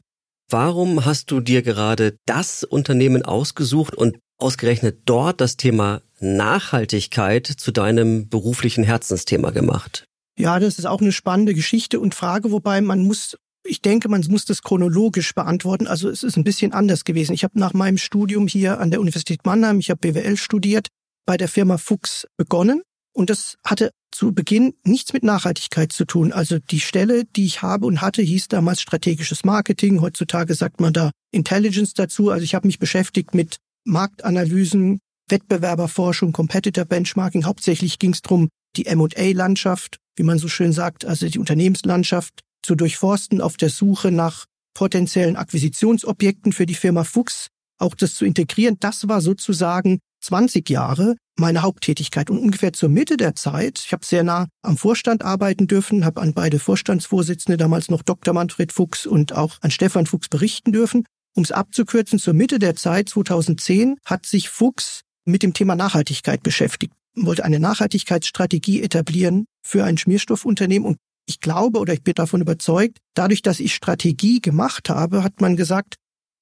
Warum 0.49 1.03
hast 1.03 1.29
du 1.31 1.41
dir 1.41 1.61
gerade 1.61 2.17
das 2.25 2.63
Unternehmen 2.63 3.23
ausgesucht 3.23 3.95
und 3.95 4.17
ausgerechnet 4.37 5.01
dort 5.05 5.41
das 5.41 5.57
Thema 5.57 6.01
Nachhaltigkeit 6.19 7.47
zu 7.47 7.71
deinem 7.71 8.29
beruflichen 8.29 8.85
Herzensthema 8.85 9.51
gemacht? 9.51 10.05
Ja, 10.39 10.59
das 10.59 10.79
ist 10.79 10.85
auch 10.85 11.01
eine 11.01 11.11
spannende 11.11 11.53
Geschichte 11.53 11.99
und 11.99 12.15
Frage, 12.15 12.51
wobei 12.51 12.79
man 12.81 13.05
muss 13.05 13.35
ich 13.69 13.81
denke, 13.81 14.07
man 14.07 14.25
muss 14.29 14.45
das 14.45 14.61
chronologisch 14.61 15.35
beantworten. 15.35 15.87
Also 15.87 16.09
es 16.09 16.23
ist 16.23 16.37
ein 16.37 16.45
bisschen 16.45 16.71
anders 16.71 17.03
gewesen. 17.03 17.33
Ich 17.33 17.43
habe 17.43 17.59
nach 17.59 17.73
meinem 17.73 17.97
Studium 17.97 18.47
hier 18.47 18.79
an 18.79 18.91
der 18.91 19.01
Universität 19.01 19.45
Mannheim, 19.45 19.79
ich 19.79 19.89
habe 19.89 19.99
BWL 19.99 20.37
studiert, 20.37 20.87
bei 21.25 21.35
der 21.35 21.49
Firma 21.49 21.77
Fuchs 21.77 22.25
begonnen. 22.37 22.81
Und 23.17 23.31
das 23.31 23.57
hatte 23.65 23.89
zu 24.11 24.31
Beginn 24.31 24.75
nichts 24.83 25.11
mit 25.11 25.23
Nachhaltigkeit 25.23 25.91
zu 25.91 26.05
tun. 26.05 26.31
Also 26.31 26.59
die 26.59 26.79
Stelle, 26.79 27.25
die 27.25 27.45
ich 27.45 27.63
habe 27.63 27.87
und 27.87 27.99
hatte, 27.99 28.21
hieß 28.21 28.47
damals 28.47 28.79
strategisches 28.79 29.43
Marketing. 29.43 30.01
Heutzutage 30.01 30.53
sagt 30.53 30.79
man 30.79 30.93
da 30.93 31.09
Intelligence 31.31 31.95
dazu. 31.95 32.29
Also 32.29 32.43
ich 32.43 32.53
habe 32.53 32.67
mich 32.67 32.77
beschäftigt 32.77 33.33
mit 33.33 33.57
Marktanalysen, 33.85 34.99
Wettbewerberforschung, 35.29 36.31
Competitor 36.31 36.85
Benchmarking. 36.85 37.45
Hauptsächlich 37.45 37.97
ging 37.97 38.13
es 38.13 38.21
darum, 38.21 38.49
die 38.75 38.85
M&A-Landschaft, 38.85 39.97
wie 40.15 40.23
man 40.23 40.37
so 40.37 40.47
schön 40.47 40.71
sagt, 40.71 41.03
also 41.03 41.27
die 41.27 41.39
Unternehmenslandschaft 41.39 42.41
zu 42.61 42.75
durchforsten 42.75 43.41
auf 43.41 43.57
der 43.57 43.71
Suche 43.71 44.11
nach 44.11 44.45
potenziellen 44.75 45.37
Akquisitionsobjekten 45.37 46.53
für 46.53 46.67
die 46.67 46.75
Firma 46.75 47.03
Fuchs, 47.03 47.47
auch 47.79 47.95
das 47.95 48.13
zu 48.13 48.25
integrieren, 48.25 48.77
das 48.79 49.07
war 49.07 49.21
sozusagen 49.21 49.97
20 50.21 50.69
Jahre 50.69 51.15
meine 51.39 51.61
Haupttätigkeit. 51.61 52.29
Und 52.29 52.39
ungefähr 52.39 52.73
zur 52.73 52.89
Mitte 52.89 53.17
der 53.17 53.35
Zeit, 53.35 53.81
ich 53.85 53.93
habe 53.93 54.05
sehr 54.05 54.23
nah 54.23 54.47
am 54.63 54.77
Vorstand 54.77 55.23
arbeiten 55.23 55.67
dürfen, 55.67 56.05
habe 56.05 56.21
an 56.21 56.33
beide 56.33 56.59
Vorstandsvorsitzende, 56.59 57.57
damals 57.57 57.89
noch 57.89 58.01
Dr. 58.01 58.33
Manfred 58.33 58.71
Fuchs 58.71 59.05
und 59.05 59.33
auch 59.33 59.57
an 59.61 59.71
Stefan 59.71 60.05
Fuchs 60.05 60.29
berichten 60.29 60.71
dürfen. 60.71 61.05
Um 61.35 61.43
es 61.43 61.51
abzukürzen, 61.51 62.19
zur 62.19 62.33
Mitte 62.33 62.57
der 62.59 62.75
Zeit 62.75 63.09
2010 63.09 63.97
hat 64.05 64.25
sich 64.25 64.49
Fuchs 64.49 65.01
mit 65.25 65.43
dem 65.43 65.53
Thema 65.53 65.75
Nachhaltigkeit 65.75 66.41
beschäftigt, 66.41 66.93
wollte 67.13 67.45
eine 67.45 67.59
Nachhaltigkeitsstrategie 67.59 68.81
etablieren 68.81 69.45
für 69.61 69.83
ein 69.83 69.97
Schmierstoffunternehmen 69.97 70.87
und 70.87 70.97
ich 71.27 71.41
glaube 71.41 71.79
oder 71.79 71.93
ich 71.93 72.03
bin 72.03 72.15
davon 72.15 72.41
überzeugt, 72.41 72.99
dadurch, 73.13 73.41
dass 73.41 73.59
ich 73.59 73.75
Strategie 73.75 74.39
gemacht 74.39 74.89
habe, 74.89 75.23
hat 75.23 75.41
man 75.41 75.57
gesagt, 75.57 75.95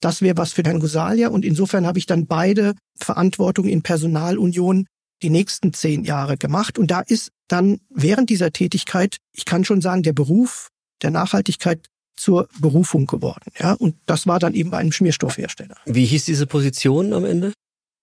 das 0.05 0.21
wäre 0.21 0.37
was 0.37 0.53
für 0.53 0.61
Herrn 0.63 0.79
Gosalia. 0.79 1.29
Und 1.29 1.43
insofern 1.43 1.87
habe 1.87 1.97
ich 1.97 2.05
dann 2.05 2.27
beide 2.27 2.75
Verantwortung 2.95 3.65
in 3.65 3.81
Personalunion 3.81 4.85
die 5.23 5.31
nächsten 5.31 5.73
zehn 5.73 6.03
Jahre 6.03 6.37
gemacht. 6.37 6.77
Und 6.77 6.91
da 6.91 6.99
ist 6.99 7.31
dann 7.47 7.79
während 7.89 8.29
dieser 8.29 8.51
Tätigkeit, 8.51 9.17
ich 9.33 9.45
kann 9.45 9.65
schon 9.65 9.81
sagen, 9.81 10.03
der 10.03 10.13
Beruf 10.13 10.69
der 11.01 11.09
Nachhaltigkeit 11.09 11.87
zur 12.15 12.47
Berufung 12.59 13.07
geworden. 13.07 13.51
Ja, 13.59 13.73
und 13.73 13.95
das 14.05 14.27
war 14.27 14.37
dann 14.37 14.53
eben 14.53 14.69
bei 14.69 14.77
einem 14.77 14.91
Schmierstoffhersteller. 14.91 15.75
Wie 15.85 16.05
hieß 16.05 16.25
diese 16.25 16.45
Position 16.45 17.11
am 17.11 17.25
Ende? 17.25 17.51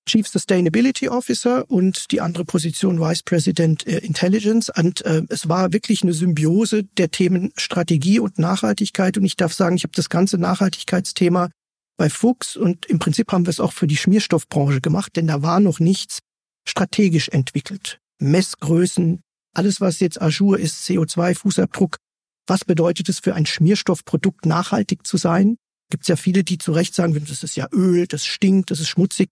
Chief 0.04 0.26
Sustainability 0.26 1.08
Officer 1.08 1.70
und 1.70 2.10
die 2.10 2.20
andere 2.20 2.44
Position 2.44 2.98
Vice 2.98 3.22
President 3.22 3.86
äh, 3.86 3.98
Intelligence. 3.98 4.72
Und 4.76 5.04
äh, 5.06 5.22
es 5.28 5.48
war 5.48 5.72
wirklich 5.72 6.02
eine 6.02 6.12
Symbiose 6.12 6.82
der 6.82 7.12
Themen 7.12 7.52
Strategie 7.56 8.18
und 8.18 8.40
Nachhaltigkeit. 8.40 9.16
Und 9.16 9.24
ich 9.24 9.36
darf 9.36 9.54
sagen, 9.54 9.76
ich 9.76 9.84
habe 9.84 9.92
das 9.94 10.08
ganze 10.08 10.38
Nachhaltigkeitsthema 10.38 11.50
bei 11.96 12.10
Fuchs 12.10 12.56
und 12.56 12.86
im 12.86 12.98
Prinzip 12.98 13.32
haben 13.32 13.46
wir 13.46 13.50
es 13.50 13.60
auch 13.60 13.72
für 13.72 13.86
die 13.86 13.96
Schmierstoffbranche 13.96 14.80
gemacht, 14.80 15.16
denn 15.16 15.26
da 15.26 15.42
war 15.42 15.60
noch 15.60 15.78
nichts 15.78 16.18
strategisch 16.66 17.28
entwickelt. 17.28 17.98
Messgrößen, 18.18 19.20
alles 19.54 19.80
was 19.80 20.00
jetzt 20.00 20.20
Azure 20.20 20.58
ist, 20.58 20.84
CO2-Fußabdruck. 20.84 21.96
Was 22.46 22.64
bedeutet 22.64 23.08
es 23.08 23.20
für 23.20 23.34
ein 23.34 23.46
Schmierstoffprodukt 23.46 24.46
nachhaltig 24.46 25.06
zu 25.06 25.16
sein? 25.16 25.56
Gibt 25.90 26.04
es 26.04 26.08
ja 26.08 26.16
viele, 26.16 26.44
die 26.44 26.58
zu 26.58 26.72
Recht 26.72 26.94
sagen, 26.94 27.14
das 27.14 27.42
ist 27.42 27.56
ja 27.56 27.68
Öl, 27.72 28.06
das 28.06 28.24
stinkt, 28.24 28.70
das 28.70 28.80
ist 28.80 28.88
schmutzig. 28.88 29.28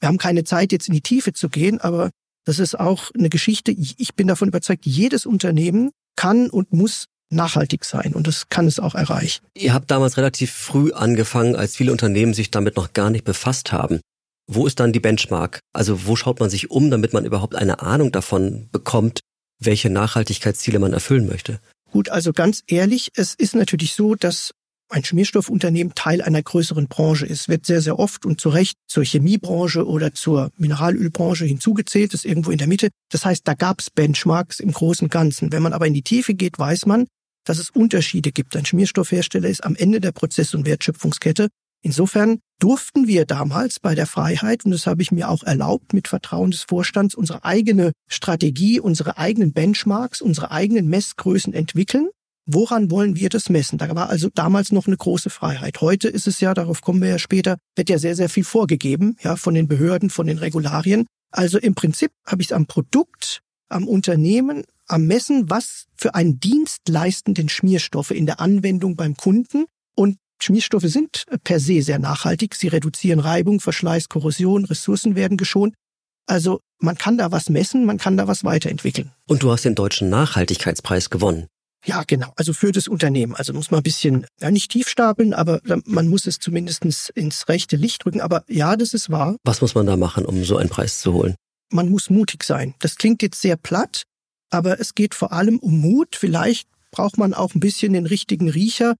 Wir 0.00 0.08
haben 0.08 0.18
keine 0.18 0.44
Zeit, 0.44 0.72
jetzt 0.72 0.88
in 0.88 0.94
die 0.94 1.00
Tiefe 1.00 1.32
zu 1.32 1.48
gehen, 1.48 1.80
aber 1.80 2.10
das 2.44 2.58
ist 2.58 2.78
auch 2.78 3.10
eine 3.12 3.30
Geschichte. 3.30 3.72
Ich 3.72 4.14
bin 4.14 4.26
davon 4.26 4.48
überzeugt, 4.48 4.84
jedes 4.84 5.26
Unternehmen 5.26 5.90
kann 6.16 6.50
und 6.50 6.72
muss 6.72 7.06
nachhaltig 7.32 7.84
sein 7.84 8.14
und 8.14 8.26
das 8.26 8.48
kann 8.48 8.66
es 8.66 8.78
auch 8.78 8.94
erreichen. 8.94 9.44
Ihr 9.54 9.74
habt 9.74 9.90
damals 9.90 10.16
relativ 10.16 10.52
früh 10.52 10.92
angefangen, 10.92 11.56
als 11.56 11.76
viele 11.76 11.92
Unternehmen 11.92 12.34
sich 12.34 12.50
damit 12.50 12.76
noch 12.76 12.92
gar 12.92 13.10
nicht 13.10 13.24
befasst 13.24 13.72
haben. 13.72 14.00
Wo 14.46 14.66
ist 14.66 14.80
dann 14.80 14.92
die 14.92 15.00
Benchmark? 15.00 15.60
Also 15.72 16.06
wo 16.06 16.16
schaut 16.16 16.40
man 16.40 16.50
sich 16.50 16.70
um, 16.70 16.90
damit 16.90 17.12
man 17.12 17.24
überhaupt 17.24 17.54
eine 17.54 17.80
Ahnung 17.80 18.12
davon 18.12 18.68
bekommt, 18.72 19.20
welche 19.58 19.90
Nachhaltigkeitsziele 19.90 20.78
man 20.78 20.92
erfüllen 20.92 21.26
möchte? 21.26 21.60
Gut, 21.90 22.08
also 22.08 22.32
ganz 22.32 22.62
ehrlich, 22.66 23.10
es 23.14 23.34
ist 23.34 23.54
natürlich 23.54 23.92
so, 23.92 24.14
dass 24.14 24.52
ein 24.92 25.04
Schmierstoffunternehmen 25.04 25.94
Teil 25.94 26.22
einer 26.22 26.42
größeren 26.42 26.86
Branche 26.86 27.26
ist, 27.26 27.48
wird 27.48 27.66
sehr, 27.66 27.80
sehr 27.80 27.98
oft 27.98 28.26
und 28.26 28.40
zu 28.40 28.50
Recht 28.50 28.76
zur 28.86 29.04
Chemiebranche 29.04 29.86
oder 29.86 30.12
zur 30.12 30.50
Mineralölbranche 30.58 31.44
hinzugezählt, 31.44 32.14
ist 32.14 32.24
irgendwo 32.24 32.50
in 32.50 32.58
der 32.58 32.66
Mitte. 32.66 32.90
Das 33.10 33.24
heißt, 33.24 33.46
da 33.48 33.54
gab 33.54 33.80
es 33.80 33.90
Benchmarks 33.90 34.60
im 34.60 34.72
Großen 34.72 35.06
und 35.06 35.10
Ganzen. 35.10 35.52
Wenn 35.52 35.62
man 35.62 35.72
aber 35.72 35.86
in 35.86 35.94
die 35.94 36.02
Tiefe 36.02 36.34
geht, 36.34 36.58
weiß 36.58 36.86
man, 36.86 37.06
dass 37.44 37.58
es 37.58 37.70
Unterschiede 37.70 38.32
gibt. 38.32 38.56
Ein 38.56 38.66
Schmierstoffhersteller 38.66 39.48
ist 39.48 39.64
am 39.64 39.76
Ende 39.76 40.00
der 40.00 40.12
Prozess- 40.12 40.54
und 40.54 40.66
Wertschöpfungskette. 40.66 41.48
Insofern 41.84 42.38
durften 42.60 43.08
wir 43.08 43.24
damals 43.24 43.80
bei 43.80 43.94
der 43.94 44.06
Freiheit, 44.06 44.64
und 44.64 44.70
das 44.70 44.86
habe 44.86 45.02
ich 45.02 45.10
mir 45.10 45.28
auch 45.28 45.42
erlaubt, 45.42 45.92
mit 45.92 46.06
Vertrauen 46.06 46.52
des 46.52 46.62
Vorstands 46.62 47.14
unsere 47.14 47.44
eigene 47.44 47.92
Strategie, 48.08 48.78
unsere 48.78 49.18
eigenen 49.18 49.52
Benchmarks, 49.52 50.20
unsere 50.20 50.52
eigenen 50.52 50.88
Messgrößen 50.88 51.52
entwickeln 51.52 52.08
Woran 52.46 52.90
wollen 52.90 53.14
wir 53.14 53.28
das 53.28 53.48
messen? 53.50 53.78
Da 53.78 53.94
war 53.94 54.10
also 54.10 54.28
damals 54.34 54.72
noch 54.72 54.88
eine 54.88 54.96
große 54.96 55.30
Freiheit. 55.30 55.80
Heute 55.80 56.08
ist 56.08 56.26
es 56.26 56.40
ja, 56.40 56.54
darauf 56.54 56.80
kommen 56.80 57.00
wir 57.00 57.08
ja 57.08 57.18
später, 57.18 57.56
wird 57.76 57.88
ja 57.88 57.98
sehr, 57.98 58.16
sehr 58.16 58.28
viel 58.28 58.42
vorgegeben, 58.42 59.16
ja, 59.22 59.36
von 59.36 59.54
den 59.54 59.68
Behörden, 59.68 60.10
von 60.10 60.26
den 60.26 60.38
Regularien. 60.38 61.06
Also 61.30 61.58
im 61.58 61.74
Prinzip 61.74 62.10
habe 62.26 62.42
ich 62.42 62.48
es 62.48 62.52
am 62.52 62.66
Produkt, 62.66 63.42
am 63.68 63.86
Unternehmen, 63.86 64.64
am 64.92 65.06
Messen, 65.06 65.48
was 65.48 65.86
für 65.96 66.14
einen 66.14 66.38
Dienst 66.38 66.88
leisten 66.88 67.34
denn 67.34 67.48
Schmierstoffe 67.48 68.10
in 68.10 68.26
der 68.26 68.40
Anwendung 68.40 68.94
beim 68.94 69.16
Kunden. 69.16 69.64
Und 69.96 70.18
Schmierstoffe 70.42 70.84
sind 70.84 71.24
per 71.44 71.60
se 71.60 71.82
sehr 71.82 71.98
nachhaltig. 71.98 72.54
Sie 72.54 72.68
reduzieren 72.68 73.20
Reibung, 73.20 73.60
Verschleiß, 73.60 74.08
Korrosion, 74.08 74.64
Ressourcen 74.64 75.16
werden 75.16 75.36
geschont. 75.36 75.74
Also 76.26 76.60
man 76.78 76.96
kann 76.96 77.18
da 77.18 77.32
was 77.32 77.48
messen, 77.48 77.84
man 77.84 77.98
kann 77.98 78.16
da 78.16 78.28
was 78.28 78.44
weiterentwickeln. 78.44 79.10
Und 79.26 79.42
du 79.42 79.50
hast 79.50 79.64
den 79.64 79.74
deutschen 79.74 80.08
Nachhaltigkeitspreis 80.10 81.10
gewonnen. 81.10 81.46
Ja, 81.84 82.04
genau. 82.06 82.32
Also 82.36 82.52
für 82.52 82.70
das 82.70 82.86
Unternehmen. 82.86 83.34
Also 83.34 83.52
muss 83.52 83.70
man 83.70 83.80
ein 83.80 83.84
bisschen, 83.84 84.26
ja, 84.40 84.50
nicht 84.50 84.70
tief 84.70 84.88
stapeln, 84.88 85.34
aber 85.34 85.60
man 85.84 86.06
muss 86.06 86.26
es 86.26 86.38
zumindest 86.38 86.84
ins 86.84 87.48
rechte 87.48 87.76
Licht 87.76 88.06
rücken. 88.06 88.20
Aber 88.20 88.44
ja, 88.46 88.76
das 88.76 88.94
ist 88.94 89.10
wahr. 89.10 89.36
Was 89.42 89.60
muss 89.60 89.74
man 89.74 89.86
da 89.86 89.96
machen, 89.96 90.24
um 90.24 90.44
so 90.44 90.58
einen 90.58 90.70
Preis 90.70 91.00
zu 91.00 91.12
holen? 91.12 91.34
Man 91.70 91.88
muss 91.88 92.10
mutig 92.10 92.44
sein. 92.44 92.74
Das 92.78 92.96
klingt 92.96 93.22
jetzt 93.22 93.40
sehr 93.40 93.56
platt, 93.56 94.04
aber 94.52 94.80
es 94.80 94.94
geht 94.94 95.14
vor 95.14 95.32
allem 95.32 95.58
um 95.58 95.80
Mut. 95.80 96.14
Vielleicht 96.14 96.68
braucht 96.90 97.18
man 97.18 97.34
auch 97.34 97.54
ein 97.54 97.60
bisschen 97.60 97.94
den 97.94 98.06
richtigen 98.06 98.48
Riecher 98.48 98.94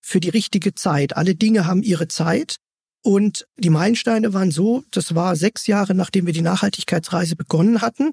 für 0.00 0.20
die 0.20 0.28
richtige 0.28 0.74
Zeit. 0.74 1.16
Alle 1.16 1.34
Dinge 1.34 1.66
haben 1.66 1.82
ihre 1.82 2.08
Zeit. 2.08 2.56
Und 3.02 3.46
die 3.56 3.70
Meilensteine 3.70 4.34
waren 4.34 4.50
so, 4.50 4.84
das 4.90 5.14
war 5.14 5.34
sechs 5.36 5.66
Jahre, 5.66 5.94
nachdem 5.94 6.26
wir 6.26 6.32
die 6.32 6.42
Nachhaltigkeitsreise 6.42 7.36
begonnen 7.36 7.80
hatten. 7.80 8.10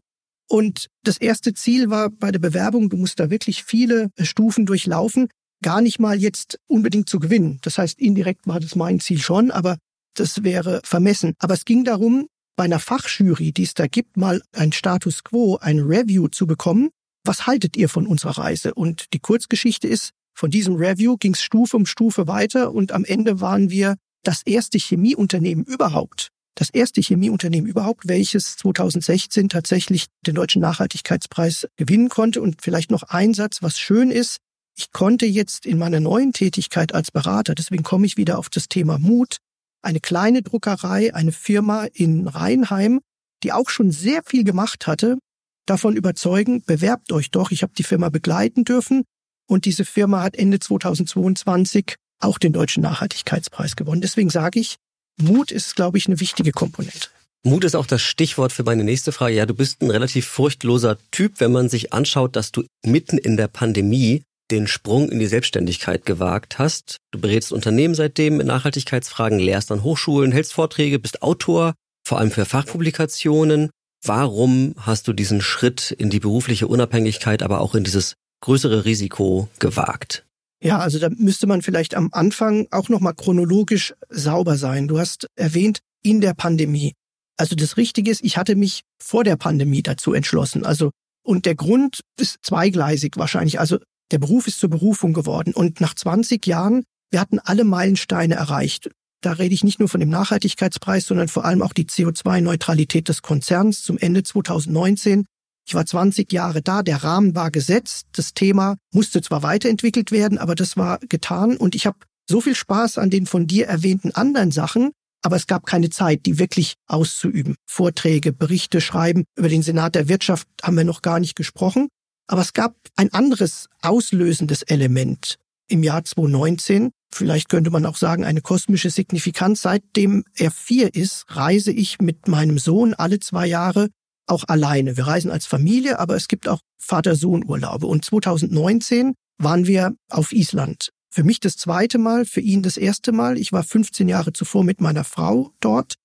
Und 0.47 0.87
das 1.03 1.17
erste 1.17 1.53
Ziel 1.53 1.89
war 1.89 2.09
bei 2.09 2.31
der 2.31 2.39
Bewerbung, 2.39 2.89
du 2.89 2.97
musst 2.97 3.19
da 3.19 3.29
wirklich 3.29 3.63
viele 3.63 4.09
Stufen 4.21 4.65
durchlaufen, 4.65 5.27
gar 5.63 5.81
nicht 5.81 5.99
mal 5.99 6.17
jetzt 6.17 6.59
unbedingt 6.67 7.09
zu 7.09 7.19
gewinnen. 7.19 7.59
Das 7.63 7.77
heißt, 7.77 7.99
indirekt 7.99 8.47
war 8.47 8.59
das 8.59 8.75
mein 8.75 8.99
Ziel 8.99 9.19
schon, 9.19 9.51
aber 9.51 9.77
das 10.13 10.43
wäre 10.43 10.81
vermessen. 10.83 11.33
Aber 11.39 11.55
es 11.55 11.65
ging 11.65 11.83
darum, 11.83 12.27
bei 12.55 12.63
einer 12.63 12.79
Fachjury, 12.79 13.51
die 13.51 13.63
es 13.63 13.73
da 13.73 13.87
gibt, 13.87 14.17
mal 14.17 14.41
ein 14.53 14.71
Status 14.71 15.23
quo, 15.23 15.57
ein 15.57 15.79
Review 15.79 16.27
zu 16.27 16.47
bekommen. 16.47 16.89
Was 17.23 17.47
haltet 17.47 17.75
ihr 17.75 17.89
von 17.89 18.07
unserer 18.07 18.37
Reise? 18.37 18.73
Und 18.73 19.13
die 19.13 19.19
Kurzgeschichte 19.19 19.87
ist, 19.87 20.11
von 20.33 20.51
diesem 20.51 20.75
Review 20.75 21.17
ging 21.17 21.33
es 21.33 21.41
Stufe 21.41 21.77
um 21.77 21.85
Stufe 21.85 22.27
weiter 22.27 22.73
und 22.73 22.91
am 22.91 23.05
Ende 23.05 23.39
waren 23.41 23.69
wir 23.69 23.95
das 24.23 24.41
erste 24.45 24.77
Chemieunternehmen 24.77 25.63
überhaupt, 25.63 26.29
das 26.55 26.69
erste 26.69 27.01
Chemieunternehmen 27.01 27.69
überhaupt, 27.69 28.07
welches 28.07 28.57
2016 28.57 29.49
tatsächlich 29.49 30.07
den 30.25 30.35
deutschen 30.35 30.61
Nachhaltigkeitspreis 30.61 31.67
gewinnen 31.77 32.09
konnte. 32.09 32.41
Und 32.41 32.61
vielleicht 32.61 32.91
noch 32.91 33.03
ein 33.03 33.33
Satz, 33.33 33.61
was 33.61 33.79
schön 33.79 34.11
ist. 34.11 34.37
Ich 34.77 34.91
konnte 34.91 35.25
jetzt 35.25 35.65
in 35.65 35.77
meiner 35.77 36.01
neuen 36.01 36.33
Tätigkeit 36.33 36.93
als 36.93 37.11
Berater, 37.11 37.55
deswegen 37.55 37.83
komme 37.83 38.05
ich 38.05 38.17
wieder 38.17 38.37
auf 38.37 38.49
das 38.49 38.67
Thema 38.67 38.99
Mut, 38.99 39.37
eine 39.85 39.99
kleine 39.99 40.41
Druckerei, 40.41 41.13
eine 41.13 41.31
Firma 41.31 41.85
in 41.93 42.27
Rheinheim, 42.27 43.01
die 43.43 43.53
auch 43.53 43.69
schon 43.69 43.91
sehr 43.91 44.21
viel 44.25 44.43
gemacht 44.43 44.87
hatte, 44.87 45.17
davon 45.65 45.95
überzeugen, 45.95 46.63
bewerbt 46.65 47.11
euch 47.11 47.31
doch. 47.31 47.51
Ich 47.51 47.63
habe 47.63 47.73
die 47.77 47.83
Firma 47.83 48.09
begleiten 48.09 48.63
dürfen 48.63 49.03
und 49.47 49.65
diese 49.65 49.85
Firma 49.85 50.23
hat 50.23 50.35
Ende 50.35 50.59
2022 50.59 51.95
auch 52.19 52.37
den 52.37 52.53
deutschen 52.53 52.81
Nachhaltigkeitspreis 52.81 53.75
gewonnen. 53.75 54.01
Deswegen 54.01 54.29
sage 54.29 54.59
ich, 54.59 54.77
Mut 55.21 55.51
ist, 55.51 55.75
glaube 55.75 55.97
ich, 55.97 56.07
eine 56.07 56.19
wichtige 56.19 56.51
Komponente. 56.51 57.09
Mut 57.43 57.63
ist 57.63 57.75
auch 57.75 57.85
das 57.85 58.01
Stichwort 58.01 58.51
für 58.51 58.63
meine 58.63 58.83
nächste 58.83 59.11
Frage. 59.11 59.35
Ja, 59.35 59.45
du 59.45 59.53
bist 59.53 59.81
ein 59.81 59.91
relativ 59.91 60.25
furchtloser 60.25 60.97
Typ, 61.11 61.39
wenn 61.39 61.51
man 61.51 61.69
sich 61.69 61.93
anschaut, 61.93 62.35
dass 62.35 62.51
du 62.51 62.63
mitten 62.83 63.19
in 63.19 63.37
der 63.37 63.47
Pandemie 63.47 64.23
den 64.51 64.67
Sprung 64.67 65.09
in 65.09 65.19
die 65.19 65.25
Selbstständigkeit 65.25 66.05
gewagt 66.05 66.59
hast. 66.59 66.97
Du 67.11 67.19
berätst 67.19 67.51
Unternehmen 67.51 67.95
seitdem 67.95 68.39
in 68.39 68.47
Nachhaltigkeitsfragen, 68.47 69.39
lehrst 69.39 69.71
an 69.71 69.83
Hochschulen, 69.83 70.31
hältst 70.31 70.53
Vorträge, 70.53 70.99
bist 70.99 71.21
Autor, 71.21 71.73
vor 72.05 72.19
allem 72.19 72.31
für 72.31 72.45
Fachpublikationen. 72.45 73.69
Warum 74.03 74.75
hast 74.77 75.07
du 75.07 75.13
diesen 75.13 75.41
Schritt 75.41 75.91
in 75.91 76.09
die 76.09 76.19
berufliche 76.19 76.67
Unabhängigkeit, 76.67 77.41
aber 77.41 77.59
auch 77.59 77.73
in 77.73 77.83
dieses 77.83 78.13
größere 78.41 78.85
Risiko 78.85 79.49
gewagt? 79.59 80.25
Ja, 80.61 80.79
also 80.79 80.99
da 80.99 81.09
müsste 81.09 81.47
man 81.47 81.61
vielleicht 81.61 81.95
am 81.95 82.09
Anfang 82.11 82.67
auch 82.71 82.89
nochmal 82.89 83.15
chronologisch 83.15 83.93
sauber 84.09 84.57
sein. 84.57 84.87
Du 84.87 84.99
hast 84.99 85.27
erwähnt, 85.35 85.79
in 86.03 86.21
der 86.21 86.35
Pandemie. 86.35 86.93
Also 87.37 87.55
das 87.55 87.77
Richtige 87.77 88.11
ist, 88.11 88.23
ich 88.23 88.37
hatte 88.37 88.55
mich 88.55 88.81
vor 89.01 89.23
der 89.23 89.35
Pandemie 89.35 89.81
dazu 89.81 90.13
entschlossen. 90.13 90.65
Also, 90.65 90.91
und 91.23 91.45
der 91.47 91.55
Grund 91.55 92.01
ist 92.19 92.37
zweigleisig 92.43 93.13
wahrscheinlich. 93.15 93.59
Also 93.59 93.79
der 94.11 94.19
Beruf 94.19 94.47
ist 94.47 94.59
zur 94.59 94.69
Berufung 94.69 95.13
geworden. 95.13 95.53
Und 95.53 95.81
nach 95.81 95.93
20 95.93 96.45
Jahren, 96.45 96.83
wir 97.11 97.19
hatten 97.19 97.39
alle 97.39 97.63
Meilensteine 97.63 98.35
erreicht. 98.35 98.89
Da 99.21 99.33
rede 99.33 99.55
ich 99.55 99.63
nicht 99.63 99.79
nur 99.79 99.89
von 99.89 99.99
dem 99.99 100.09
Nachhaltigkeitspreis, 100.09 101.07
sondern 101.07 101.27
vor 101.27 101.45
allem 101.45 101.61
auch 101.61 101.73
die 101.73 101.85
CO2-Neutralität 101.85 103.09
des 103.09 103.21
Konzerns 103.21 103.83
zum 103.83 103.97
Ende 103.97 104.23
2019. 104.23 105.25
Ich 105.67 105.73
war 105.73 105.85
20 105.85 106.31
Jahre 106.31 106.61
da, 106.61 106.83
der 106.83 107.03
Rahmen 107.03 107.33
war 107.33 107.49
gesetzt, 107.49 108.05
das 108.11 108.35
Thema 108.35 108.75
musste 108.93 109.21
zwar 109.21 109.41
weiterentwickelt 109.41 110.11
werden, 110.11 110.37
aber 110.37 110.53
das 110.53 110.77
war 110.77 110.99
getan 110.99 111.57
und 111.57 111.73
ich 111.73 111.87
habe 111.87 111.97
so 112.29 112.39
viel 112.39 112.53
Spaß 112.53 112.99
an 112.99 113.09
den 113.09 113.25
von 113.25 113.47
dir 113.47 113.65
erwähnten 113.65 114.11
anderen 114.11 114.51
Sachen, 114.51 114.91
aber 115.23 115.37
es 115.37 115.47
gab 115.47 115.65
keine 115.65 115.89
Zeit, 115.89 116.27
die 116.27 116.37
wirklich 116.37 116.75
auszuüben. 116.87 117.55
Vorträge, 117.65 118.31
Berichte 118.31 118.79
schreiben, 118.79 119.23
über 119.35 119.49
den 119.49 119.63
Senat 119.63 119.95
der 119.95 120.07
Wirtschaft 120.07 120.47
haben 120.61 120.77
wir 120.77 120.83
noch 120.83 121.01
gar 121.01 121.19
nicht 121.19 121.35
gesprochen, 121.35 121.87
aber 122.27 122.41
es 122.41 122.53
gab 122.53 122.75
ein 122.95 123.13
anderes 123.13 123.67
auslösendes 123.81 124.63
Element 124.63 125.37
im 125.67 125.83
Jahr 125.83 126.03
2019. 126.03 126.91
Vielleicht 127.13 127.49
könnte 127.49 127.69
man 127.69 127.85
auch 127.85 127.95
sagen, 127.95 128.25
eine 128.25 128.41
kosmische 128.41 128.89
Signifikanz. 128.89 129.61
Seitdem 129.61 130.23
er 130.35 130.51
vier 130.51 130.93
ist, 130.93 131.25
reise 131.29 131.71
ich 131.71 131.99
mit 131.99 132.27
meinem 132.27 132.59
Sohn 132.59 132.93
alle 132.93 133.19
zwei 133.19 133.47
Jahre 133.47 133.89
auch 134.27 134.43
alleine. 134.47 134.97
Wir 134.97 135.07
reisen 135.07 135.31
als 135.31 135.45
Familie, 135.45 135.99
aber 135.99 136.15
es 136.15 136.27
gibt 136.27 136.47
auch 136.47 136.59
Vater-Sohn-Urlaube. 136.79 137.87
Und 137.87 138.05
2019 138.05 139.13
waren 139.37 139.67
wir 139.67 139.93
auf 140.09 140.31
Island. 140.31 140.89
Für 141.09 141.23
mich 141.23 141.39
das 141.39 141.55
zweite 141.57 141.97
Mal, 141.97 142.25
für 142.25 142.41
ihn 142.41 142.61
das 142.61 142.77
erste 142.77 143.11
Mal. 143.11 143.37
Ich 143.37 143.53
war 143.53 143.63
15 143.63 144.07
Jahre 144.09 144.33
zuvor 144.33 144.63
mit 144.63 144.81
meiner 144.81 145.03
Frau 145.03 145.51
dort. 145.61 145.95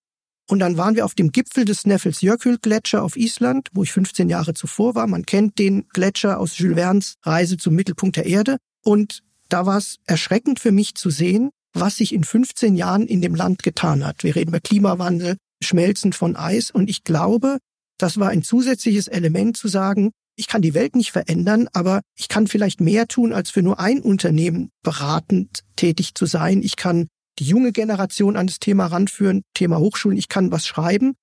Und 0.50 0.58
dann 0.58 0.76
waren 0.76 0.96
wir 0.96 1.04
auf 1.04 1.14
dem 1.14 1.30
Gipfel 1.30 1.64
des 1.64 1.82
Sneffelsjökull-Gletscher 1.82 3.04
auf 3.04 3.16
Island, 3.16 3.68
wo 3.72 3.84
ich 3.84 3.92
15 3.92 4.28
Jahre 4.28 4.52
zuvor 4.52 4.96
war. 4.96 5.06
Man 5.06 5.24
kennt 5.24 5.60
den 5.60 5.86
Gletscher 5.90 6.40
aus 6.40 6.58
Jules 6.58 6.74
Verne's 6.76 7.14
Reise 7.22 7.56
zum 7.56 7.76
Mittelpunkt 7.76 8.16
der 8.16 8.26
Erde. 8.26 8.56
Und 8.82 9.20
da 9.48 9.64
war 9.64 9.78
es 9.78 9.98
erschreckend 10.06 10.58
für 10.58 10.72
mich 10.72 10.96
zu 10.96 11.08
sehen, 11.08 11.50
was 11.72 11.98
sich 11.98 12.12
in 12.12 12.24
15 12.24 12.74
Jahren 12.74 13.06
in 13.06 13.22
dem 13.22 13.36
Land 13.36 13.62
getan 13.62 14.04
hat. 14.04 14.24
Wir 14.24 14.34
reden 14.34 14.48
über 14.48 14.58
Klimawandel, 14.58 15.36
Schmelzen 15.62 16.12
von 16.12 16.34
Eis. 16.34 16.72
Und 16.72 16.90
ich 16.90 17.04
glaube, 17.04 17.58
das 17.96 18.18
war 18.18 18.30
ein 18.30 18.42
zusätzliches 18.42 19.06
Element 19.06 19.56
zu 19.56 19.68
sagen, 19.68 20.10
ich 20.34 20.48
kann 20.48 20.62
die 20.62 20.74
Welt 20.74 20.96
nicht 20.96 21.12
verändern, 21.12 21.68
aber 21.74 22.00
ich 22.16 22.26
kann 22.26 22.48
vielleicht 22.48 22.80
mehr 22.80 23.06
tun, 23.06 23.32
als 23.32 23.50
für 23.50 23.62
nur 23.62 23.78
ein 23.78 24.00
Unternehmen 24.00 24.70
beratend 24.82 25.60
tätig 25.76 26.16
zu 26.16 26.26
sein. 26.26 26.60
Ich 26.64 26.74
kann 26.74 27.06
die 27.40 27.44
junge 27.44 27.72
Generation 27.72 28.36
an 28.36 28.46
das 28.46 28.60
Thema 28.60 28.86
ranführen, 28.86 29.42
Thema 29.54 29.78
Hochschulen, 29.78 30.18
ich 30.18 30.28
kann 30.28 30.52
was 30.52 30.66
schreiben. 30.66 31.14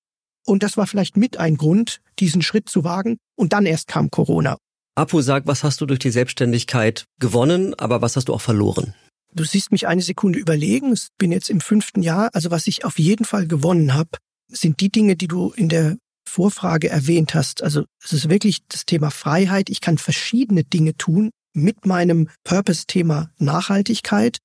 Und 0.44 0.62
das 0.62 0.76
war 0.76 0.86
vielleicht 0.86 1.16
mit 1.16 1.36
ein 1.36 1.56
Grund, 1.56 2.00
diesen 2.18 2.42
Schritt 2.42 2.68
zu 2.68 2.84
wagen. 2.84 3.18
Und 3.36 3.52
dann 3.52 3.66
erst 3.66 3.86
kam 3.86 4.10
Corona. 4.10 4.56
Apu 4.96 5.20
sagt, 5.20 5.46
was 5.46 5.62
hast 5.62 5.80
du 5.80 5.86
durch 5.86 6.00
die 6.00 6.10
Selbstständigkeit 6.10 7.04
gewonnen, 7.20 7.74
aber 7.74 8.02
was 8.02 8.16
hast 8.16 8.28
du 8.28 8.34
auch 8.34 8.40
verloren? 8.40 8.94
Du 9.32 9.44
siehst 9.44 9.70
mich 9.70 9.86
eine 9.86 10.02
Sekunde 10.02 10.38
überlegen. 10.38 10.92
Ich 10.92 11.08
bin 11.18 11.30
jetzt 11.30 11.50
im 11.50 11.60
fünften 11.60 12.02
Jahr. 12.02 12.30
Also 12.32 12.50
was 12.50 12.66
ich 12.66 12.84
auf 12.84 12.98
jeden 12.98 13.24
Fall 13.24 13.46
gewonnen 13.46 13.94
habe, 13.94 14.10
sind 14.50 14.80
die 14.80 14.90
Dinge, 14.90 15.16
die 15.16 15.28
du 15.28 15.52
in 15.52 15.68
der 15.68 15.98
Vorfrage 16.28 16.88
erwähnt 16.88 17.34
hast. 17.34 17.62
Also 17.62 17.84
es 18.02 18.12
ist 18.12 18.28
wirklich 18.28 18.60
das 18.68 18.86
Thema 18.86 19.10
Freiheit. 19.10 19.70
Ich 19.70 19.80
kann 19.80 19.98
verschiedene 19.98 20.64
Dinge 20.64 20.96
tun 20.96 21.30
mit 21.52 21.86
meinem 21.86 22.28
Purpose-Thema 22.44 23.30
Nachhaltigkeit. 23.38 24.38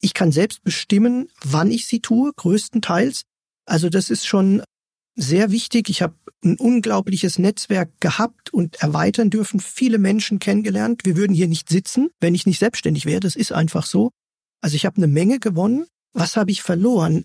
Ich 0.00 0.14
kann 0.14 0.32
selbst 0.32 0.62
bestimmen, 0.62 1.28
wann 1.42 1.70
ich 1.70 1.86
sie 1.86 2.00
tue, 2.00 2.32
größtenteils. 2.36 3.22
Also 3.66 3.88
das 3.88 4.10
ist 4.10 4.26
schon 4.26 4.62
sehr 5.16 5.50
wichtig. 5.50 5.90
Ich 5.90 6.02
habe 6.02 6.14
ein 6.44 6.56
unglaubliches 6.56 7.38
Netzwerk 7.38 7.90
gehabt 8.00 8.52
und 8.54 8.76
erweitern 8.76 9.30
dürfen, 9.30 9.58
viele 9.58 9.98
Menschen 9.98 10.38
kennengelernt. 10.38 11.04
Wir 11.04 11.16
würden 11.16 11.34
hier 11.34 11.48
nicht 11.48 11.68
sitzen, 11.68 12.10
wenn 12.20 12.34
ich 12.34 12.46
nicht 12.46 12.60
selbstständig 12.60 13.04
wäre. 13.04 13.20
Das 13.20 13.34
ist 13.34 13.52
einfach 13.52 13.84
so. 13.84 14.10
Also 14.60 14.76
ich 14.76 14.86
habe 14.86 14.98
eine 14.98 15.08
Menge 15.08 15.40
gewonnen. 15.40 15.86
Was 16.12 16.36
habe 16.36 16.52
ich 16.52 16.62
verloren? 16.62 17.24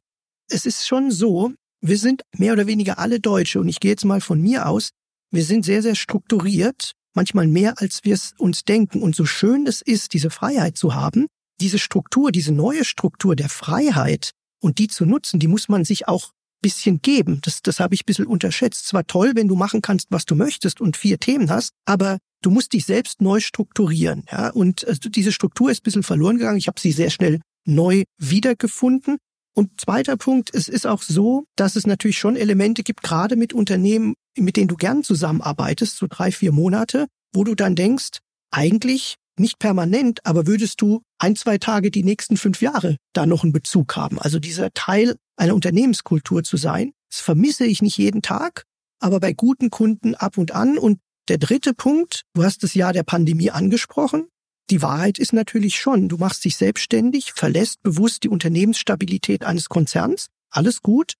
Es 0.49 0.65
ist 0.65 0.87
schon 0.87 1.11
so, 1.11 1.53
wir 1.81 1.97
sind 1.97 2.23
mehr 2.37 2.53
oder 2.53 2.67
weniger 2.67 2.97
alle 2.97 3.19
Deutsche 3.19 3.59
und 3.59 3.69
ich 3.69 3.79
gehe 3.79 3.91
jetzt 3.91 4.05
mal 4.05 4.21
von 4.21 4.41
mir 4.41 4.67
aus, 4.67 4.89
wir 5.31 5.43
sind 5.43 5.65
sehr, 5.65 5.81
sehr 5.81 5.95
strukturiert, 5.95 6.91
manchmal 7.13 7.47
mehr, 7.47 7.75
als 7.77 7.99
wir 8.03 8.13
es 8.13 8.33
uns 8.37 8.63
denken. 8.63 9.01
Und 9.01 9.15
so 9.15 9.25
schön 9.25 9.67
es 9.67 9.81
ist, 9.81 10.13
diese 10.13 10.29
Freiheit 10.29 10.77
zu 10.77 10.95
haben, 10.95 11.27
diese 11.63 11.79
Struktur, 11.79 12.33
diese 12.33 12.51
neue 12.51 12.83
Struktur 12.83 13.37
der 13.37 13.47
Freiheit 13.47 14.31
und 14.61 14.79
die 14.79 14.89
zu 14.89 15.05
nutzen, 15.05 15.39
die 15.39 15.47
muss 15.47 15.69
man 15.69 15.85
sich 15.85 16.09
auch 16.09 16.31
bisschen 16.61 17.01
geben. 17.01 17.39
Das, 17.41 17.61
das 17.61 17.79
habe 17.79 17.95
ich 17.95 18.01
ein 18.01 18.05
bisschen 18.05 18.27
unterschätzt. 18.27 18.87
Zwar 18.87 19.05
toll, 19.05 19.31
wenn 19.35 19.47
du 19.47 19.55
machen 19.55 19.81
kannst, 19.81 20.07
was 20.09 20.25
du 20.25 20.35
möchtest 20.35 20.81
und 20.81 20.97
vier 20.97 21.19
Themen 21.19 21.49
hast, 21.49 21.71
aber 21.85 22.17
du 22.41 22.51
musst 22.51 22.73
dich 22.73 22.85
selbst 22.85 23.21
neu 23.21 23.39
strukturieren. 23.39 24.25
Ja? 24.31 24.49
Und 24.49 24.85
also 24.87 25.09
diese 25.09 25.31
Struktur 25.31 25.71
ist 25.71 25.81
ein 25.81 25.83
bisschen 25.83 26.03
verloren 26.03 26.37
gegangen. 26.37 26.57
Ich 26.57 26.67
habe 26.67 26.79
sie 26.79 26.91
sehr 26.91 27.09
schnell 27.09 27.39
neu 27.65 28.03
wiedergefunden. 28.17 29.17
Und 29.55 29.79
zweiter 29.79 30.17
Punkt, 30.17 30.53
es 30.53 30.67
ist 30.67 30.85
auch 30.85 31.01
so, 31.01 31.45
dass 31.55 31.75
es 31.75 31.85
natürlich 31.85 32.17
schon 32.17 32.35
Elemente 32.35 32.83
gibt, 32.83 33.03
gerade 33.03 33.35
mit 33.35 33.53
Unternehmen, 33.53 34.15
mit 34.37 34.57
denen 34.57 34.67
du 34.67 34.75
gern 34.75 35.03
zusammenarbeitest, 35.03 35.97
so 35.97 36.07
drei, 36.09 36.31
vier 36.31 36.51
Monate, 36.51 37.07
wo 37.33 37.43
du 37.43 37.55
dann 37.55 37.75
denkst, 37.75 38.19
eigentlich 38.51 39.15
nicht 39.39 39.59
permanent, 39.59 40.25
aber 40.25 40.47
würdest 40.47 40.81
du 40.81 41.01
ein, 41.17 41.35
zwei 41.35 41.57
Tage 41.57 41.91
die 41.91 42.03
nächsten 42.03 42.37
fünf 42.37 42.61
Jahre 42.61 42.97
da 43.13 43.25
noch 43.25 43.43
einen 43.43 43.53
Bezug 43.53 43.95
haben. 43.95 44.19
Also 44.19 44.39
dieser 44.39 44.71
Teil 44.73 45.15
einer 45.35 45.55
Unternehmenskultur 45.55 46.43
zu 46.43 46.57
sein, 46.57 46.93
das 47.09 47.21
vermisse 47.21 47.65
ich 47.65 47.81
nicht 47.81 47.97
jeden 47.97 48.21
Tag, 48.21 48.63
aber 48.99 49.19
bei 49.19 49.33
guten 49.33 49.69
Kunden 49.69 50.15
ab 50.15 50.37
und 50.37 50.51
an. 50.51 50.77
Und 50.77 50.99
der 51.27 51.37
dritte 51.37 51.73
Punkt, 51.73 52.23
du 52.33 52.43
hast 52.43 52.63
das 52.63 52.73
Jahr 52.73 52.93
der 52.93 53.03
Pandemie 53.03 53.51
angesprochen. 53.51 54.27
Die 54.69 54.81
Wahrheit 54.81 55.19
ist 55.19 55.33
natürlich 55.33 55.79
schon, 55.79 56.09
du 56.09 56.17
machst 56.17 56.45
dich 56.45 56.55
selbstständig, 56.55 57.33
verlässt 57.33 57.83
bewusst 57.83 58.23
die 58.23 58.29
Unternehmensstabilität 58.29 59.43
eines 59.43 59.69
Konzerns, 59.69 60.27
alles 60.49 60.81
gut, 60.81 61.13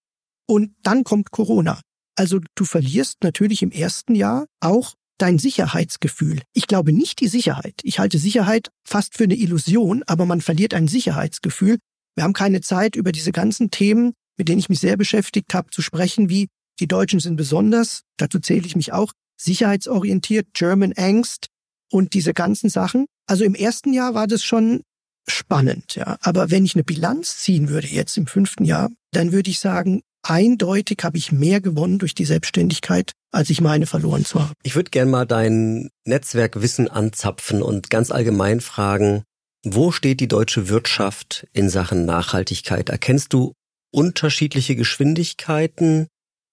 und 0.48 0.76
dann 0.84 1.04
kommt 1.04 1.32
Corona. 1.32 1.82
Also 2.16 2.40
du 2.56 2.66
verlierst 2.66 3.24
natürlich 3.24 3.62
im 3.62 3.72
ersten 3.72 4.16
Jahr 4.16 4.46
auch 4.60 4.94
dein 5.18 5.40
Sicherheitsgefühl. 5.40 6.42
Ich 6.54 6.68
glaube 6.68 6.94
nicht 6.94 7.20
die 7.20 7.28
Sicherheit. 7.28 7.76
Ich 7.84 8.00
halte 8.00 8.18
Sicherheit 8.18 8.70
fast 8.84 9.16
für 9.16 9.26
eine 9.26 9.36
Illusion, 9.36 10.04
aber 10.08 10.26
man 10.26 10.42
verliert 10.42 10.74
ein 10.74 10.88
Sicherheitsgefühl. 10.88 11.78
Wir 12.16 12.24
haben 12.24 12.34
keine 12.34 12.62
Zeit, 12.62 12.96
über 12.96 13.12
diese 13.12 13.32
ganzen 13.32 13.72
Themen, 13.72 14.14
mit 14.38 14.50
denen 14.50 14.60
ich 14.60 14.70
mich 14.70 14.80
sehr 14.80 14.98
beschäftigt 14.98 15.54
habe, 15.54 15.70
zu 15.70 15.82
sprechen, 15.82 16.30
wie 16.30 16.48
die 16.80 16.88
Deutschen 16.88 17.20
sind 17.20 17.36
besonders, 17.36 18.02
dazu 18.18 18.40
zähle 18.40 18.66
ich 18.66 18.76
mich 18.76 18.94
auch, 18.94 19.14
sicherheitsorientiert, 19.40 20.48
German 20.54 20.94
Angst 20.94 21.48
und 21.92 22.14
diese 22.14 22.34
ganzen 22.34 22.70
Sachen. 22.70 23.06
Also 23.28 23.44
im 23.44 23.56
ersten 23.56 23.94
Jahr 23.94 24.16
war 24.16 24.28
das 24.28 24.44
schon 24.44 24.82
spannend, 25.28 25.96
ja. 25.96 26.18
Aber 26.22 26.52
wenn 26.52 26.66
ich 26.66 26.76
eine 26.76 26.84
Bilanz 26.84 27.38
ziehen 27.38 27.70
würde 27.70 27.88
jetzt 27.88 28.18
im 28.18 28.28
fünften 28.28 28.66
Jahr, 28.66 28.90
dann 29.12 29.32
würde 29.32 29.50
ich 29.50 29.60
sagen, 29.60 30.02
eindeutig 30.24 31.00
habe 31.04 31.18
ich 31.18 31.32
mehr 31.32 31.62
gewonnen 31.62 32.00
durch 32.00 32.16
die 32.16 32.26
Selbstständigkeit, 32.26 33.12
als 33.32 33.50
ich 33.50 33.62
meine 33.62 33.86
verloren 33.86 34.26
zu 34.26 34.42
haben. 34.42 34.54
Ich 34.64 34.76
würde 34.76 34.92
gern 34.92 35.10
mal 35.10 35.26
dein 35.26 35.90
Netzwerkwissen 36.06 36.88
anzapfen 36.88 37.62
und 37.62 37.90
ganz 37.90 38.12
allgemein 38.12 38.62
fragen, 38.62 39.24
wo 39.66 39.92
steht 39.92 40.20
die 40.20 40.28
deutsche 40.28 40.68
Wirtschaft 40.68 41.48
in 41.54 41.70
Sachen 41.70 42.06
Nachhaltigkeit? 42.06 42.90
Erkennst 42.90 43.32
du 43.34 43.54
unterschiedliche 43.92 44.76
Geschwindigkeiten 44.76 46.08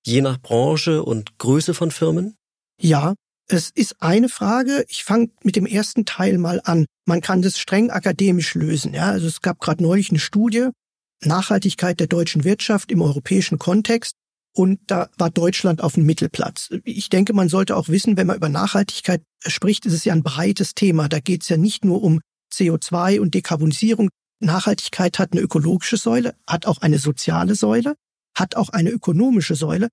je 0.07 0.21
nach 0.21 0.41
Branche 0.41 1.03
und 1.03 1.39
Größe 1.39 1.75
von 1.75 1.91
Firmen? 1.91 2.37
Ja, 2.81 3.15
es 3.49 3.71
ist 3.71 3.97
eine 4.01 4.29
Frage. 4.29 4.85
Ich 4.89 5.03
fange 5.05 5.31
mit 5.43 5.57
dem 5.57 5.67
ersten 5.67 6.05
Teil 6.05 6.39
mal 6.39 6.61
an. 6.65 6.87
Man 7.05 7.21
kann 7.21 7.43
das 7.43 7.59
streng 7.59 7.91
akademisch 7.91 8.55
lösen. 8.55 8.95
Ja, 8.95 9.11
also 9.11 9.27
es 9.27 9.41
gab 9.41 9.59
gerade 9.59 9.83
neulich 9.83 10.11
eine 10.11 10.21
Studie 10.21 10.69
Nachhaltigkeit 11.25 12.01
der 12.01 12.07
deutschen 12.07 12.45
Wirtschaft 12.45 12.91
im 12.91 13.03
europäischen 13.03 13.59
Kontext. 13.59 14.15
Und 14.53 14.81
da 14.89 15.09
war 15.17 15.31
Deutschland 15.31 15.81
auf 15.81 15.95
dem 15.95 16.07
Mittelplatz. 16.07 16.71
Ich 16.85 17.09
denke, 17.09 17.33
man 17.33 17.49
sollte 17.49 17.77
auch 17.77 17.89
wissen, 17.89 18.17
wenn 18.17 18.27
man 18.27 18.37
über 18.37 18.49
Nachhaltigkeit 18.49 19.23
spricht, 19.47 19.87
ist 19.87 19.93
es 19.93 20.05
ja 20.05 20.13
ein 20.13 20.25
breites 20.25 20.75
Thema. 20.75 21.09
Da 21.09 21.21
geht 21.21 21.43
es 21.43 21.49
ja 21.49 21.57
nicht 21.57 21.85
nur 21.85 22.03
um 22.03 22.21
CO2 22.53 23.21
und 23.21 23.35
Dekarbonisierung. 23.35 24.09
Nachhaltigkeit 24.41 25.19
hat 25.19 25.33
eine 25.33 25.43
ökologische 25.43 25.97
Säule, 25.97 26.35
hat 26.47 26.67
auch 26.67 26.79
eine 26.79 26.99
soziale 26.99 27.55
Säule, 27.55 27.95
hat 28.35 28.57
auch 28.57 28.71
eine 28.71 28.91
ökonomische 28.91 29.55
Säule. 29.55 29.89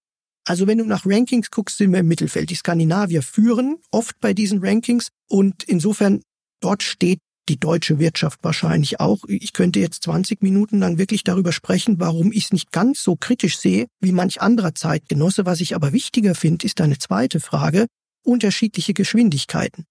Also 0.48 0.66
wenn 0.66 0.78
du 0.78 0.86
nach 0.86 1.06
Rankings 1.06 1.52
guckst, 1.52 1.78
sind 1.78 1.92
wir 1.92 2.00
im 2.00 2.08
Mittelfeld. 2.08 2.50
Die 2.50 2.56
Skandinavier 2.56 3.22
führen 3.22 3.80
oft 3.92 4.20
bei 4.22 4.34
diesen 4.34 4.64
Rankings 4.64 5.10
und 5.28 5.64
insofern 5.66 6.22
dort 6.62 6.84
steht 6.84 7.20
die 7.50 7.60
deutsche 7.60 8.00
Wirtschaft 8.00 8.40
wahrscheinlich 8.44 9.00
auch. 9.00 9.20
Ich 9.28 9.54
könnte 9.54 9.80
jetzt 9.80 10.04
20 10.04 10.42
Minuten 10.42 10.80
lang 10.80 10.98
wirklich 10.98 11.24
darüber 11.24 11.52
sprechen, 11.52 12.00
warum 12.00 12.32
ich 12.32 12.46
es 12.46 12.54
nicht 12.54 12.72
ganz 12.72 13.04
so 13.04 13.16
kritisch 13.16 13.58
sehe 13.58 13.88
wie 14.00 14.12
manch 14.12 14.42
anderer 14.42 14.76
Zeitgenosse. 14.76 15.46
Was 15.46 15.62
ich 15.62 15.76
aber 15.76 15.94
wichtiger 15.94 16.36
finde, 16.36 16.66
ist 16.66 16.82
eine 16.82 16.98
zweite 16.98 17.40
Frage. 17.40 17.88
Unterschiedliche 18.24 18.94
Geschwindigkeiten 18.94 19.86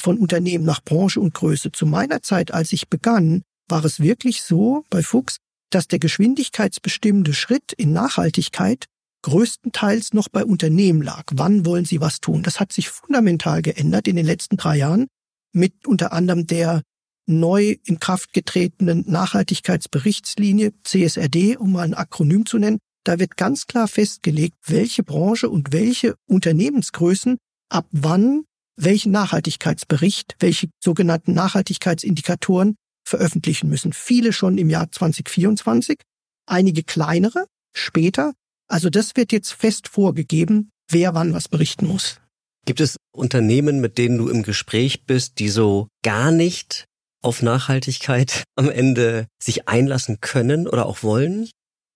von 0.00 0.18
Unternehmen 0.18 0.64
nach 0.64 0.82
Branche 0.82 1.20
und 1.20 1.34
Größe. 1.34 1.72
Zu 1.72 1.86
meiner 1.86 2.22
Zeit, 2.22 2.52
als 2.52 2.72
ich 2.72 2.88
begann, 2.88 3.42
war 3.68 3.84
es 3.84 4.00
wirklich 4.00 4.42
so 4.42 4.84
bei 4.90 5.02
Fuchs, 5.02 5.36
dass 5.70 5.88
der 5.88 5.98
geschwindigkeitsbestimmende 5.98 7.34
Schritt 7.34 7.72
in 7.72 7.92
Nachhaltigkeit 7.92 8.86
größtenteils 9.22 10.14
noch 10.14 10.28
bei 10.28 10.44
Unternehmen 10.44 11.02
lag. 11.02 11.24
Wann 11.32 11.64
wollen 11.64 11.84
sie 11.84 12.00
was 12.00 12.20
tun? 12.20 12.42
Das 12.42 12.60
hat 12.60 12.72
sich 12.72 12.88
fundamental 12.88 13.62
geändert 13.62 14.08
in 14.08 14.16
den 14.16 14.26
letzten 14.26 14.56
drei 14.56 14.76
Jahren 14.76 15.06
mit 15.52 15.86
unter 15.86 16.12
anderem 16.12 16.46
der 16.46 16.82
neu 17.26 17.76
in 17.84 17.98
Kraft 18.00 18.32
getretenen 18.32 19.04
Nachhaltigkeitsberichtslinie 19.06 20.72
CSRD, 20.84 21.56
um 21.56 21.72
mal 21.72 21.82
ein 21.82 21.94
Akronym 21.94 22.46
zu 22.46 22.58
nennen. 22.58 22.78
Da 23.04 23.18
wird 23.18 23.36
ganz 23.36 23.66
klar 23.66 23.88
festgelegt, 23.88 24.56
welche 24.66 25.02
Branche 25.02 25.48
und 25.48 25.72
welche 25.72 26.14
Unternehmensgrößen 26.26 27.38
ab 27.68 27.86
wann 27.90 28.44
welchen 28.76 29.12
Nachhaltigkeitsbericht, 29.12 30.36
welche 30.40 30.68
sogenannten 30.82 31.34
Nachhaltigkeitsindikatoren 31.34 32.76
veröffentlichen 33.04 33.68
müssen. 33.68 33.92
Viele 33.92 34.32
schon 34.32 34.58
im 34.58 34.70
Jahr 34.70 34.90
2024, 34.90 35.98
einige 36.46 36.82
kleinere 36.82 37.46
später. 37.74 38.32
Also 38.68 38.90
das 38.90 39.16
wird 39.16 39.32
jetzt 39.32 39.52
fest 39.52 39.88
vorgegeben, 39.88 40.70
wer 40.88 41.14
wann 41.14 41.34
was 41.34 41.48
berichten 41.48 41.86
muss. 41.86 42.20
Gibt 42.64 42.80
es 42.80 42.96
Unternehmen, 43.12 43.80
mit 43.80 43.98
denen 43.98 44.18
du 44.18 44.28
im 44.28 44.42
Gespräch 44.42 45.04
bist, 45.04 45.38
die 45.38 45.48
so 45.48 45.88
gar 46.02 46.30
nicht 46.30 46.86
auf 47.22 47.42
Nachhaltigkeit 47.42 48.44
am 48.56 48.70
Ende 48.70 49.26
sich 49.42 49.68
einlassen 49.68 50.20
können 50.20 50.68
oder 50.68 50.86
auch 50.86 51.02
wollen? 51.02 51.48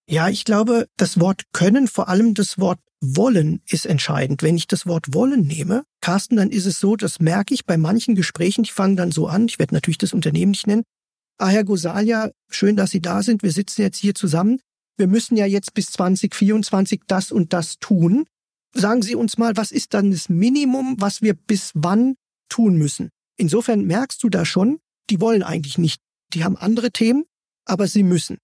Ja, 0.08 0.28
ich 0.28 0.44
glaube, 0.44 0.86
das 0.96 1.18
Wort 1.20 1.42
können, 1.52 1.88
vor 1.88 2.08
allem 2.08 2.34
das 2.34 2.58
Wort 2.58 2.78
wollen 3.00 3.60
ist 3.68 3.86
entscheidend. 3.86 4.42
Wenn 4.42 4.56
ich 4.56 4.66
das 4.66 4.86
Wort 4.86 5.12
wollen 5.12 5.42
nehme, 5.42 5.84
Carsten, 6.00 6.36
dann 6.36 6.50
ist 6.50 6.66
es 6.66 6.78
so, 6.78 6.96
das 6.96 7.20
merke 7.20 7.54
ich 7.54 7.66
bei 7.66 7.76
manchen 7.76 8.14
Gesprächen, 8.14 8.62
die 8.62 8.70
fangen 8.70 8.96
dann 8.96 9.10
so 9.10 9.26
an, 9.26 9.46
ich 9.48 9.58
werde 9.58 9.74
natürlich 9.74 9.98
das 9.98 10.12
Unternehmen 10.12 10.52
nicht 10.52 10.66
nennen. 10.66 10.84
Ah, 11.38 11.48
Herr 11.48 11.64
Gosalia, 11.64 12.30
schön, 12.50 12.76
dass 12.76 12.90
Sie 12.90 13.00
da 13.00 13.22
sind. 13.22 13.42
Wir 13.42 13.52
sitzen 13.52 13.82
jetzt 13.82 13.98
hier 13.98 14.14
zusammen. 14.14 14.60
Wir 14.96 15.06
müssen 15.06 15.36
ja 15.36 15.44
jetzt 15.44 15.74
bis 15.74 15.90
2024 15.90 17.02
das 17.06 17.30
und 17.30 17.52
das 17.52 17.78
tun. 17.78 18.26
Sagen 18.72 19.02
Sie 19.02 19.14
uns 19.14 19.36
mal, 19.36 19.56
was 19.56 19.70
ist 19.70 19.92
dann 19.92 20.10
das 20.10 20.30
Minimum, 20.30 20.96
was 20.98 21.20
wir 21.20 21.34
bis 21.34 21.72
wann 21.74 22.14
tun 22.48 22.76
müssen? 22.76 23.10
Insofern 23.36 23.84
merkst 23.84 24.22
du 24.22 24.30
da 24.30 24.46
schon, 24.46 24.78
die 25.10 25.20
wollen 25.20 25.42
eigentlich 25.42 25.78
nicht. 25.78 26.00
Die 26.34 26.44
haben 26.44 26.56
andere 26.56 26.90
Themen, 26.90 27.24
aber 27.64 27.86
sie 27.86 28.02
müssen. 28.02 28.38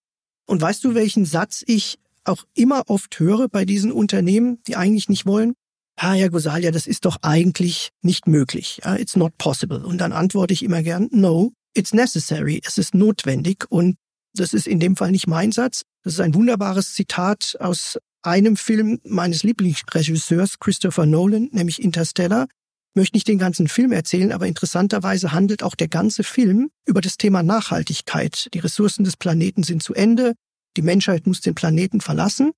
Und 0.46 0.61
weißt 0.61 0.85
du, 0.85 0.94
welchen 0.94 1.25
Satz 1.25 1.62
ich 1.66 1.98
auch 2.25 2.44
immer 2.55 2.85
oft 2.88 3.18
höre 3.18 3.48
bei 3.48 3.64
diesen 3.64 3.92
Unternehmen, 3.92 4.62
die 4.66 4.77
eigentlich 4.77 5.09
nicht 5.09 5.27
wollen? 5.27 5.55
Ah, 5.96 6.12
Herr 6.14 6.31
Gosalia, 6.31 6.70
das 6.70 6.87
ist 6.87 7.05
doch 7.05 7.18
eigentlich 7.22 7.90
nicht 8.01 8.27
möglich. 8.27 8.81
It's 8.98 9.16
not 9.16 9.37
possible. 9.38 9.85
Und 9.85 9.98
dann 9.98 10.12
antworte 10.12 10.55
ich 10.55 10.62
immer 10.62 10.83
gern, 10.83 11.09
no, 11.12 11.53
it's 11.75 11.92
necessary. 11.92 12.61
Es 12.64 12.79
ist 12.79 12.94
notwendig. 12.94 13.66
Und 13.68 13.96
das 14.35 14.55
ist 14.55 14.66
in 14.66 14.81
dem 14.81 14.96
Fall 14.96 15.11
nicht 15.11 15.27
mein 15.27 15.53
Satz. 15.53 15.83
Das 16.03 16.14
ist 16.14 16.20
ein 16.20 16.35
wunderbares 16.35 16.94
Zitat 16.94 17.57
aus 17.61 17.98
einem 18.22 18.57
Film 18.57 19.01
meines 19.05 19.42
Lieblingsregisseurs 19.42 20.59
Christopher 20.59 21.07
Nolan, 21.07 21.48
nämlich 21.53 21.83
Interstellar. 21.83 22.46
Möchte 22.94 23.16
nicht 23.16 23.28
den 23.28 23.38
ganzen 23.38 23.68
Film 23.68 23.92
erzählen, 23.92 24.33
aber 24.33 24.46
interessanterweise 24.46 25.33
handelt 25.33 25.62
auch 25.62 25.74
der 25.74 25.88
ganze 25.88 26.24
Film 26.24 26.70
über 26.85 27.00
das 27.00 27.16
Thema 27.16 27.42
Nachhaltigkeit. 27.42 28.48
Die 28.52 28.59
Ressourcen 28.59 29.05
des 29.05 29.16
Planeten 29.16 29.62
sind 29.62 29.83
zu 29.83 29.94
Ende, 29.94 30.35
die 30.76 30.83
Menschheit 30.83 31.26
muss 31.26 31.40
den 31.40 31.55
Planeten 31.55 32.00
verlassen 32.00 32.52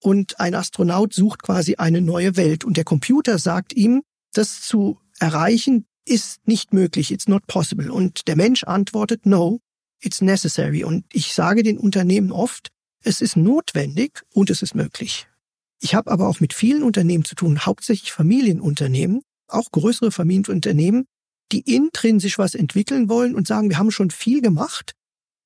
und 0.00 0.40
ein 0.40 0.54
Astronaut 0.54 1.14
sucht 1.14 1.42
quasi 1.42 1.76
eine 1.76 2.00
neue 2.00 2.36
Welt 2.36 2.64
und 2.64 2.76
der 2.76 2.84
Computer 2.84 3.38
sagt 3.38 3.72
ihm, 3.72 4.02
das 4.32 4.62
zu 4.62 4.98
erreichen 5.18 5.86
ist 6.04 6.46
nicht 6.48 6.72
möglich, 6.72 7.12
it's 7.12 7.28
not 7.28 7.46
possible. 7.46 7.90
Und 7.90 8.26
der 8.26 8.36
Mensch 8.36 8.64
antwortet, 8.64 9.26
no, 9.26 9.60
it's 10.00 10.20
necessary. 10.20 10.84
Und 10.84 11.04
ich 11.12 11.32
sage 11.32 11.62
den 11.62 11.78
Unternehmen 11.78 12.32
oft, 12.32 12.70
es 13.04 13.20
ist 13.20 13.36
notwendig 13.36 14.22
und 14.32 14.50
es 14.50 14.62
ist 14.62 14.74
möglich. 14.74 15.28
Ich 15.80 15.94
habe 15.94 16.10
aber 16.10 16.28
auch 16.28 16.40
mit 16.40 16.52
vielen 16.52 16.82
Unternehmen 16.82 17.24
zu 17.24 17.34
tun, 17.34 17.60
hauptsächlich 17.60 18.12
Familienunternehmen, 18.12 19.22
auch 19.52 19.70
größere 19.70 20.10
Familienunternehmen, 20.10 21.04
die 21.52 21.60
intrinsisch 21.60 22.38
was 22.38 22.54
entwickeln 22.54 23.08
wollen 23.08 23.34
und 23.34 23.46
sagen, 23.46 23.68
wir 23.68 23.78
haben 23.78 23.90
schon 23.90 24.10
viel 24.10 24.40
gemacht, 24.40 24.92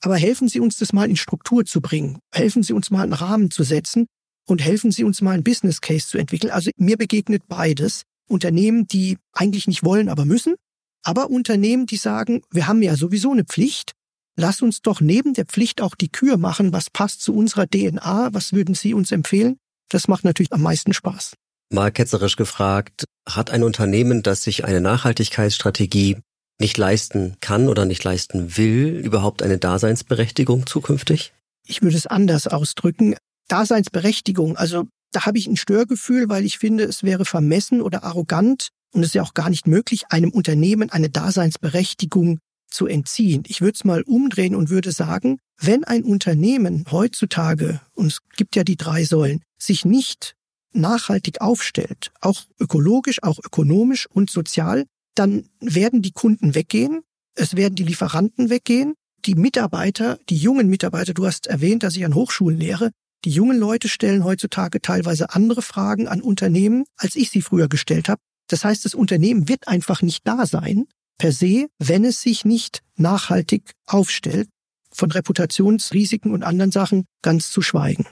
aber 0.01 0.17
helfen 0.17 0.49
Sie 0.49 0.61
uns 0.61 0.77
das 0.77 0.93
mal 0.93 1.09
in 1.09 1.17
Struktur 1.17 1.65
zu 1.65 1.81
bringen. 1.81 2.19
Helfen 2.33 2.63
Sie 2.63 2.73
uns 2.73 2.91
mal 2.91 3.03
einen 3.03 3.13
Rahmen 3.13 3.51
zu 3.51 3.63
setzen 3.65 4.07
und 4.47 4.63
helfen 4.63 4.91
Sie 4.91 5.05
uns 5.05 5.21
mal 5.21 5.33
einen 5.33 5.45
Business 5.45 5.81
Case 5.81 6.07
zu 6.07 6.19
entwickeln. 6.19 6.53
Also 6.53 6.71
mir 6.77 6.97
begegnet 6.97 7.43
beides. 7.49 8.03
Unternehmen, 8.29 8.89
die 8.89 9.19
eigentlich 9.33 9.69
nicht 9.69 9.85
wollen, 9.85 10.09
aber 10.09 10.25
müssen, 10.25 10.57
aber 11.05 11.31
Unternehmen, 11.31 11.87
die 11.87 11.97
sagen, 11.97 12.43
wir 12.51 12.67
haben 12.67 12.83
ja 12.83 12.97
sowieso 12.97 13.31
eine 13.31 13.45
Pflicht 13.45 13.93
lass 14.37 14.63
uns 14.63 14.83
doch 14.83 15.01
neben 15.01 15.35
der 15.35 15.47
Pflicht 15.47 15.81
auch 15.81 15.95
die 15.95 16.11
Kür 16.11 16.37
machen, 16.37 16.73
was 16.73 16.91
passt 16.91 17.23
zu 17.23 17.35
unserer 17.35 17.67
DNA, 17.67 18.33
was 18.33 18.53
würden 18.53 18.75
Sie 18.75 18.95
uns 18.95 19.11
empfehlen? 19.11 19.59
Das 19.89 20.09
macht 20.09 20.25
natürlich 20.25 20.53
am 20.53 20.63
meisten 20.63 20.93
Spaß. 20.93 21.35
Mal 21.73 21.91
ketzerisch 21.91 22.37
gefragt, 22.37 23.05
hat 23.27 23.51
ein 23.51 23.63
Unternehmen, 23.63 24.23
das 24.23 24.43
sich 24.43 24.65
eine 24.65 24.81
Nachhaltigkeitsstrategie 24.81 26.19
nicht 26.59 26.79
leisten 26.79 27.37
kann 27.41 27.69
oder 27.69 27.85
nicht 27.85 28.03
leisten 28.05 28.57
will, 28.57 29.01
überhaupt 29.05 29.43
eine 29.43 29.59
Daseinsberechtigung 29.59 30.67
zukünftig? 30.67 31.33
Ich 31.67 31.83
würde 31.83 31.97
es 31.97 32.07
anders 32.07 32.47
ausdrücken. 32.47 33.17
Daseinsberechtigung, 33.49 34.57
also 34.57 34.85
da 35.13 35.27
habe 35.27 35.39
ich 35.39 35.47
ein 35.47 35.57
Störgefühl, 35.57 36.29
weil 36.29 36.45
ich 36.45 36.59
finde, 36.59 36.85
es 36.85 37.03
wäre 37.03 37.25
vermessen 37.25 37.83
oder 37.83 38.05
arrogant 38.05 38.69
und 38.93 39.03
es 39.03 39.09
ist 39.09 39.15
ja 39.15 39.23
auch 39.23 39.35
gar 39.35 39.51
nicht 39.51 39.67
möglich, 39.67 40.05
einem 40.09 40.31
Unternehmen 40.31 40.91
eine 40.91 41.11
Daseinsberechtigung 41.11 42.39
zu 42.69 42.87
entziehen. 42.87 43.45
Ich 43.47 43.61
würde 43.61 43.75
es 43.75 43.85
mal 43.85 44.03
umdrehen 44.03 44.55
und 44.55 44.71
würde 44.71 44.93
sagen, 44.93 45.39
wenn 45.59 45.85
ein 45.85 46.05
Unternehmen 46.05 46.85
heutzutage, 46.91 47.81
und 47.95 48.07
es 48.07 48.21
gibt 48.37 48.57
ja 48.57 48.65
die 48.65 48.77
drei 48.77 49.05
Säulen, 49.05 49.43
sich 49.59 49.85
nicht 49.85 50.35
nachhaltig 50.73 51.41
aufstellt, 51.41 52.13
auch 52.21 52.43
ökologisch, 52.59 53.23
auch 53.23 53.39
ökonomisch 53.43 54.07
und 54.07 54.31
sozial, 54.31 54.87
dann 55.15 55.49
werden 55.61 56.03
die 56.03 56.13
Kunden 56.13 56.55
weggehen 56.55 57.03
Es 57.35 57.57
werden 57.57 57.75
die 57.75 57.85
Lieferanten 57.85 58.51
weggehen, 58.51 58.95
die 59.25 59.35
Mitarbeiter, 59.35 60.19
die 60.29 60.37
jungen 60.37 60.69
Mitarbeiter, 60.69 61.15
du 61.15 61.27
hast 61.27 61.47
erwähnt, 61.47 61.83
dass 61.83 61.97
ich 61.97 62.05
an 62.05 62.15
Hochschulen 62.15 62.59
lehre, 62.59 62.91
die 63.25 63.31
jungen 63.31 63.59
Leute 63.59 63.89
stellen 63.89 64.25
heutzutage 64.25 64.81
teilweise 64.81 65.35
andere 65.35 65.63
Fragen 65.63 66.07
an 66.07 66.23
Unternehmen, 66.23 66.85
als 66.97 67.17
ich 67.17 67.31
sie 67.31 67.43
früher 67.43 67.69
gestellt 67.69 68.09
habe. 68.09 68.21
Das 68.49 68.65
heißt, 68.65 68.85
das 68.85 68.95
Unternehmen 68.95 69.49
wird 69.49 69.67
einfach 69.69 70.03
nicht 70.03 70.27
da 70.27 70.47
sein, 70.47 70.87
per 71.19 71.33
se, 71.33 71.67
wenn 71.79 72.05
es 72.05 72.21
sich 72.23 72.45
nicht 72.45 72.83
nachhaltig 72.97 73.73
aufstellt, 73.87 74.49
von 74.93 75.11
Reputationsrisiken 75.11 76.33
und 76.33 76.43
anderen 76.43 76.73
Sachen 76.73 77.05
ganz 77.23 77.51
zu 77.51 77.61
schweigen. 77.63 78.07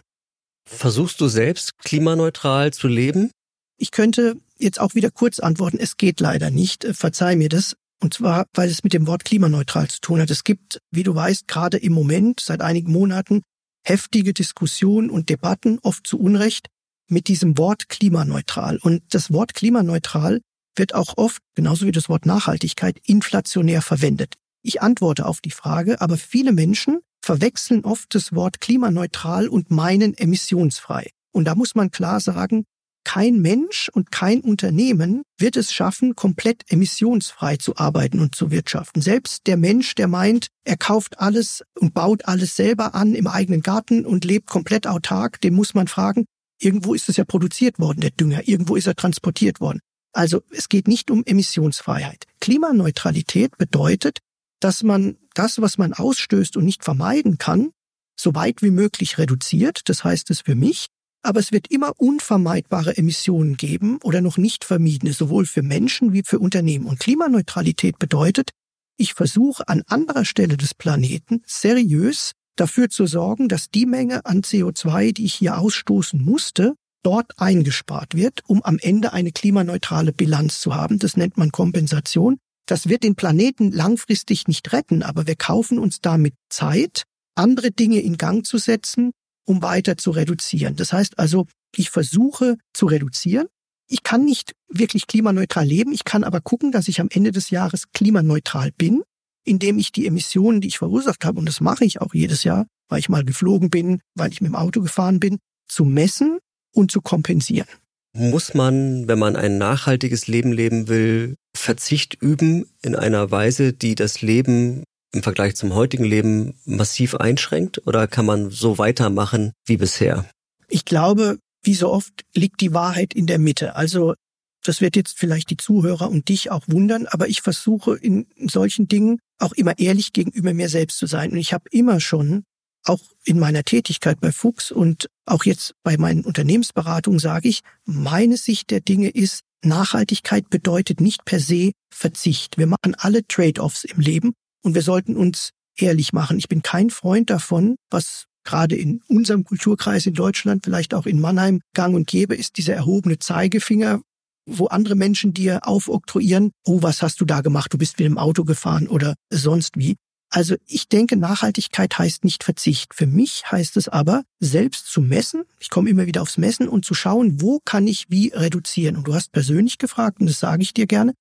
Versuchst 0.67 1.21
du 1.21 1.29
selbst 1.29 1.79
klimaneutral 1.79 2.73
zu 2.73 2.89
leben? 2.89 3.31
Ich 3.77 3.91
könnte 3.91 4.37
jetzt 4.59 4.81
auch 4.81 4.95
wieder 4.95 5.11
kurz 5.11 5.41
antworten, 5.41 5.79
es 5.79 5.97
geht 5.97 6.21
leider 6.21 6.51
nicht, 6.51 6.85
äh, 6.85 6.95
verzeih 6.95 7.37
mir 7.37 7.49
das. 7.49 7.77
Und 8.01 8.15
zwar, 8.15 8.47
weil 8.55 8.69
es 8.69 8.85
mit 8.85 8.93
dem 8.93 9.07
Wort 9.07 9.25
klimaneutral 9.25 9.89
zu 9.89 10.01
tun 10.01 10.21
hat. 10.21 10.31
Es 10.31 10.45
gibt, 10.45 10.81
wie 10.91 11.03
du 11.03 11.15
weißt, 11.15 11.49
gerade 11.49 11.79
im 11.79 11.93
Moment, 11.93 12.41
seit 12.41 12.61
einigen 12.61 12.93
Monaten, 12.93 13.43
heftige 13.85 14.33
Diskussionen 14.33 15.11
und 15.11 15.29
Debatten, 15.29 15.79
oft 15.83 16.07
zu 16.07 16.19
Unrecht, 16.19 16.69
mit 17.09 17.29
diesem 17.29 17.57
Wort 17.59 17.89
klimaneutral. 17.89 18.79
Und 18.79 19.03
das 19.11 19.33
Wort 19.33 19.55
klimaneutral 19.55 20.41
wird 20.77 20.95
auch 20.95 21.17
oft, 21.17 21.41
genauso 21.55 21.87
wie 21.87 21.93
das 21.93 22.09
Wort 22.09 22.27
Nachhaltigkeit, 22.27 22.99
inflationär 23.05 23.83
verwendet. 23.83 24.35
Ich 24.63 24.83
antworte 24.83 25.27
auf 25.27 25.41
die 25.41 25.51
Frage, 25.51 26.01
aber 26.01 26.17
viele 26.17 26.53
Menschen 26.53 27.01
verwechseln 27.25 27.85
oft 27.85 28.15
das 28.15 28.35
Wort 28.35 28.61
klimaneutral 28.61 29.49
und 29.49 29.71
meinen 29.71 30.15
emissionsfrei. 30.15 31.11
Und 31.33 31.47
da 31.47 31.55
muss 31.55 31.75
man 31.75 31.91
klar 31.91 32.21
sagen, 32.21 32.65
kein 33.05 33.41
Mensch 33.41 33.91
und 33.93 34.11
kein 34.11 34.41
Unternehmen 34.41 35.23
wird 35.39 35.57
es 35.57 35.73
schaffen, 35.73 36.17
komplett 36.17 36.63
emissionsfrei 36.69 37.57
zu 37.57 37.77
arbeiten 37.77 38.19
und 38.21 38.35
zu 38.35 38.51
wirtschaften. 38.51 39.03
Selbst 39.03 39.47
der 39.47 39.57
Mensch, 39.57 39.95
der 39.95 40.09
meint, 40.09 40.49
er 40.65 40.77
kauft 40.77 41.19
alles 41.19 41.63
und 41.79 41.93
baut 41.93 42.25
alles 42.25 42.57
selber 42.57 42.95
an 42.95 43.15
im 43.15 43.27
eigenen 43.27 43.63
Garten 43.63 44.07
und 44.07 44.25
lebt 44.25 44.49
komplett 44.49 44.87
autark, 44.87 45.41
dem 45.43 45.55
muss 45.55 45.75
man 45.75 45.87
fragen, 45.87 46.25
irgendwo 46.59 46.95
ist 46.95 47.09
es 47.09 47.17
ja 47.17 47.25
produziert 47.25 47.79
worden, 47.79 48.01
der 48.01 48.11
Dünger, 48.11 48.49
irgendwo 48.49 48.75
ist 48.77 48.87
er 48.87 48.97
transportiert 48.97 49.61
worden. 49.61 49.81
Also 50.13 50.43
es 50.51 50.69
geht 50.69 50.89
nicht 50.89 51.11
um 51.11 51.25
Emissionsfreiheit. 51.27 52.25
Klimaneutralität 52.41 53.57
bedeutet, 53.59 54.21
dass 54.65 54.83
man 54.83 55.19
das, 55.35 55.61
was 55.61 55.77
man 55.77 55.93
ausstößt 55.93 56.57
und 56.57 56.65
nicht 56.65 56.85
vermeiden 56.85 57.37
kann, 57.37 57.71
so 58.19 58.35
weit 58.35 58.63
wie 58.63 58.71
möglich 58.71 59.19
reduziert. 59.19 59.83
Das 59.91 60.05
heißt 60.05 60.31
es 60.31 60.41
für 60.41 60.55
mich, 60.55 60.87
aber 61.23 61.39
es 61.39 61.53
wird 61.53 61.71
immer 61.71 61.93
unvermeidbare 61.99 62.97
Emissionen 62.97 63.59
geben 63.59 63.99
oder 64.03 64.23
noch 64.23 64.39
nicht 64.39 64.65
vermiedene, 64.65 65.13
sowohl 65.13 65.45
für 65.45 65.63
Menschen 65.63 66.15
wie 66.15 66.23
für 66.25 66.39
Unternehmen. 66.39 66.87
Und 66.87 66.99
Klimaneutralität 66.99 67.99
bedeutet, 67.99 68.53
ich 68.97 69.13
versuche 69.13 69.69
an 69.69 69.83
anderer 69.87 70.25
Stelle 70.25 70.57
des 70.57 70.73
Planeten 70.73 71.43
seriös 71.47 72.33
dafür 72.57 72.89
zu 72.89 73.05
sorgen, 73.05 73.51
dass 73.51 73.69
die 73.71 73.85
Menge 73.85 74.25
an 74.25 74.41
CO2, 74.41 75.13
die 75.13 75.27
ich 75.27 75.35
hier 75.35 75.59
ausstoßen 75.59 76.25
musste, 76.25 76.75
dort 77.03 77.39
eingespart 77.39 78.15
wird, 78.15 78.41
um 78.47 78.63
am 78.63 78.79
Ende 78.79 79.13
eine 79.13 79.31
klimaneutrale 79.31 80.15
Bilanz 80.15 80.61
zu 80.61 80.75
haben. 80.75 80.99
Das 80.99 81.19
nennt 81.19 81.37
man 81.37 81.53
Kompensation. 81.53 82.39
Das 82.67 82.89
wird 82.89 83.03
den 83.03 83.15
Planeten 83.15 83.73
langfristig 83.73 84.49
nicht 84.49 84.73
retten, 84.73 85.03
aber 85.03 85.27
wir 85.27 85.37
kaufen 85.37 85.79
uns 85.79 86.01
damit 86.01 86.35
Zeit, 86.49 87.05
andere 87.35 87.71
Dinge 87.71 88.01
in 88.01 88.17
Gang 88.17 88.47
zu 88.47 88.59
setzen, 88.59 89.13
um 89.45 89.63
weiter 89.63 89.97
zu 89.97 90.11
reduzieren. 90.11 90.77
Das 90.77 90.93
heißt 90.93 91.19
also, 91.19 91.47
ich 91.77 91.91
versuche 91.91 92.57
zu 92.73 92.87
reduzieren. 92.87 93.47
Ich 93.89 94.03
kann 94.03 94.25
nicht 94.25 94.53
wirklich 94.69 95.07
klimaneutral 95.07 95.67
leben. 95.67 95.93
Ich 95.93 96.05
kann 96.05 96.25
aber 96.25 96.41
gucken, 96.41 96.73
dass 96.73 96.89
ich 96.89 97.01
am 97.01 97.09
Ende 97.11 97.33
des 97.33 97.51
Jahres 97.51 97.91
klimaneutral 97.93 98.71
bin, 98.73 99.03
indem 99.45 99.79
ich 99.79 99.93
die 99.93 100.07
Emissionen, 100.07 100.63
die 100.63 100.69
ich 100.69 100.79
verursacht 100.79 101.25
habe, 101.25 101.39
und 101.39 101.47
das 101.47 101.61
mache 101.61 101.85
ich 101.85 102.01
auch 102.01 102.15
jedes 102.15 102.45
Jahr, 102.45 102.67
weil 102.89 103.01
ich 103.01 103.11
mal 103.11 103.25
geflogen 103.25 103.69
bin, 103.69 104.01
weil 104.15 104.33
ich 104.33 104.41
mit 104.41 104.51
dem 104.51 104.57
Auto 104.57 104.81
gefahren 104.81 105.21
bin, 105.21 105.39
zu 105.69 105.85
messen 105.85 106.39
und 106.73 106.91
zu 106.91 107.03
kompensieren. 107.03 107.69
Muss 108.17 108.55
man, 108.55 109.09
wenn 109.09 109.19
man 109.19 109.35
ein 109.35 109.59
nachhaltiges 109.59 110.29
Leben 110.29 110.53
leben 110.53 110.89
will, 110.89 111.35
Verzicht 111.57 112.15
üben 112.23 112.67
in 112.83 112.95
einer 112.95 113.31
Weise, 113.31 113.73
die 113.73 113.97
das 113.97 114.23
Leben 114.23 114.85
im 115.13 115.23
Vergleich 115.23 115.57
zum 115.57 115.75
heutigen 115.75 116.05
Leben 116.05 116.55
massiv 116.65 117.17
einschränkt? 117.17 117.87
Oder 117.87 118.07
kann 118.07 118.27
man 118.27 118.51
so 118.51 118.79
weitermachen 118.79 119.53
wie 119.67 119.77
bisher? 119.77 120.29
Ich 120.69 120.85
glaube, 120.85 121.39
wie 121.65 121.75
so 121.75 121.91
oft 121.91 122.25
liegt 122.35 122.61
die 122.61 122.73
Wahrheit 122.73 123.15
in 123.15 123.27
der 123.27 123.39
Mitte. 123.39 123.75
Also 123.75 124.15
das 124.63 124.81
wird 124.81 124.97
jetzt 124.97 125.19
vielleicht 125.19 125.51
die 125.51 125.57
Zuhörer 125.57 126.09
und 126.09 126.29
dich 126.29 126.51
auch 126.51 126.65
wundern, 126.69 127.07
aber 127.07 127.29
ich 127.29 127.43
versuche 127.43 127.97
in 127.97 128.27
solchen 128.39 128.89
Dingen 128.89 129.19
auch 129.39 129.53
immer 129.53 129.79
ehrlich 129.79 130.13
gegenüber 130.13 130.55
mir 130.55 130.69
selbst 130.69 130.99
zu 130.99 131.07
sein. 131.07 131.33
Und 131.33 131.39
ich 131.39 131.53
habe 131.53 131.65
immer 131.71 132.01
schon, 132.01 132.45
auch 132.85 133.01
in 133.25 133.39
meiner 133.39 133.65
Tätigkeit 133.65 134.21
bei 134.21 134.33
Fuchs 134.33 134.71
und 134.71 135.09
auch 135.27 135.45
jetzt 135.45 135.75
bei 135.83 135.97
meinen 135.97 136.25
Unternehmensberatungen 136.25 137.19
sage 137.19 137.49
ich, 137.49 137.61
meine 137.85 138.37
Sicht 138.37 138.71
der 138.71 138.81
Dinge 138.81 139.09
ist, 139.09 139.41
Nachhaltigkeit 139.63 140.51
bedeutet 140.51 141.01
nicht 141.01 141.25
per 141.25 141.41
se 141.41 141.73
Verzicht. 141.91 142.59
Wir 142.59 142.67
machen 142.67 142.95
alle 142.97 143.27
Trade-offs 143.27 143.85
im 143.85 144.01
Leben 144.01 144.35
und 144.63 144.75
wir 144.75 144.83
sollten 144.83 145.17
uns 145.17 145.51
ehrlich 145.77 146.13
machen. 146.13 146.39
Ich 146.39 146.49
bin 146.49 146.63
kein 146.63 146.91
Freund 146.91 147.31
davon, 147.31 147.77
was 147.91 148.27
gerade 148.45 148.77
in 148.77 149.01
unserem 149.09 149.45
Kulturkreis 149.45 150.07
in 150.07 150.15
Deutschland, 150.15 150.65
vielleicht 150.65 150.95
auch 150.95 151.07
in 151.07 151.21
Mannheim 151.21 151.61
gang 151.75 151.95
und 151.95 152.07
gäbe, 152.07 152.35
ist 152.35 152.59
dieser 152.59 152.75
erhobene 152.75 153.19
Zeigefinger, 153.19 154.03
wo 154.47 154.67
andere 154.67 154.95
Menschen 154.95 155.33
dir 155.33 155.67
aufoktroyieren, 155.67 156.51
oh, 156.67 156.83
was 156.83 157.01
hast 157.01 157.21
du 157.21 157.25
da 157.25 157.41
gemacht? 157.41 157.73
Du 157.73 157.79
bist 157.79 157.99
mit 157.99 158.07
dem 158.07 158.19
Auto 158.19 158.45
gefahren 158.45 158.89
oder 158.89 159.15
sonst 159.31 159.79
wie. 159.79 159.97
Also 160.35 160.57
ich 160.67 160.89
denke, 160.89 161.15
Nachhaltigkeit 161.17 161.97
heißt 161.97 162.25
nicht 162.25 162.43
Verzicht. 162.43 162.93
Für 162.93 163.07
mich 163.07 163.45
heißt 163.53 163.77
es 163.77 163.89
aber, 163.89 164.25
selbst 164.41 164.89
zu 164.89 165.01
messen, 165.01 165.45
ich 165.61 165.71
komme 165.71 165.89
immer 165.89 166.07
wieder 166.07 166.23
aufs 166.23 166.39
Messen 166.39 166.69
und 166.69 166.85
zu 166.85 166.93
schauen, 166.93 167.41
wo 167.41 167.61
kann 167.65 167.87
ich 167.87 168.11
wie 168.11 168.33
reduzieren. 168.35 168.97
Und 168.97 169.07
du 169.07 169.15
hast 169.15 169.31
persönlich 169.31 169.79
gefragt, 169.79 170.19
und 170.19 170.27
das 170.27 170.41
sage 170.41 170.63
ich 170.63 170.75
dir 170.75 170.87
gerne, 170.87 171.15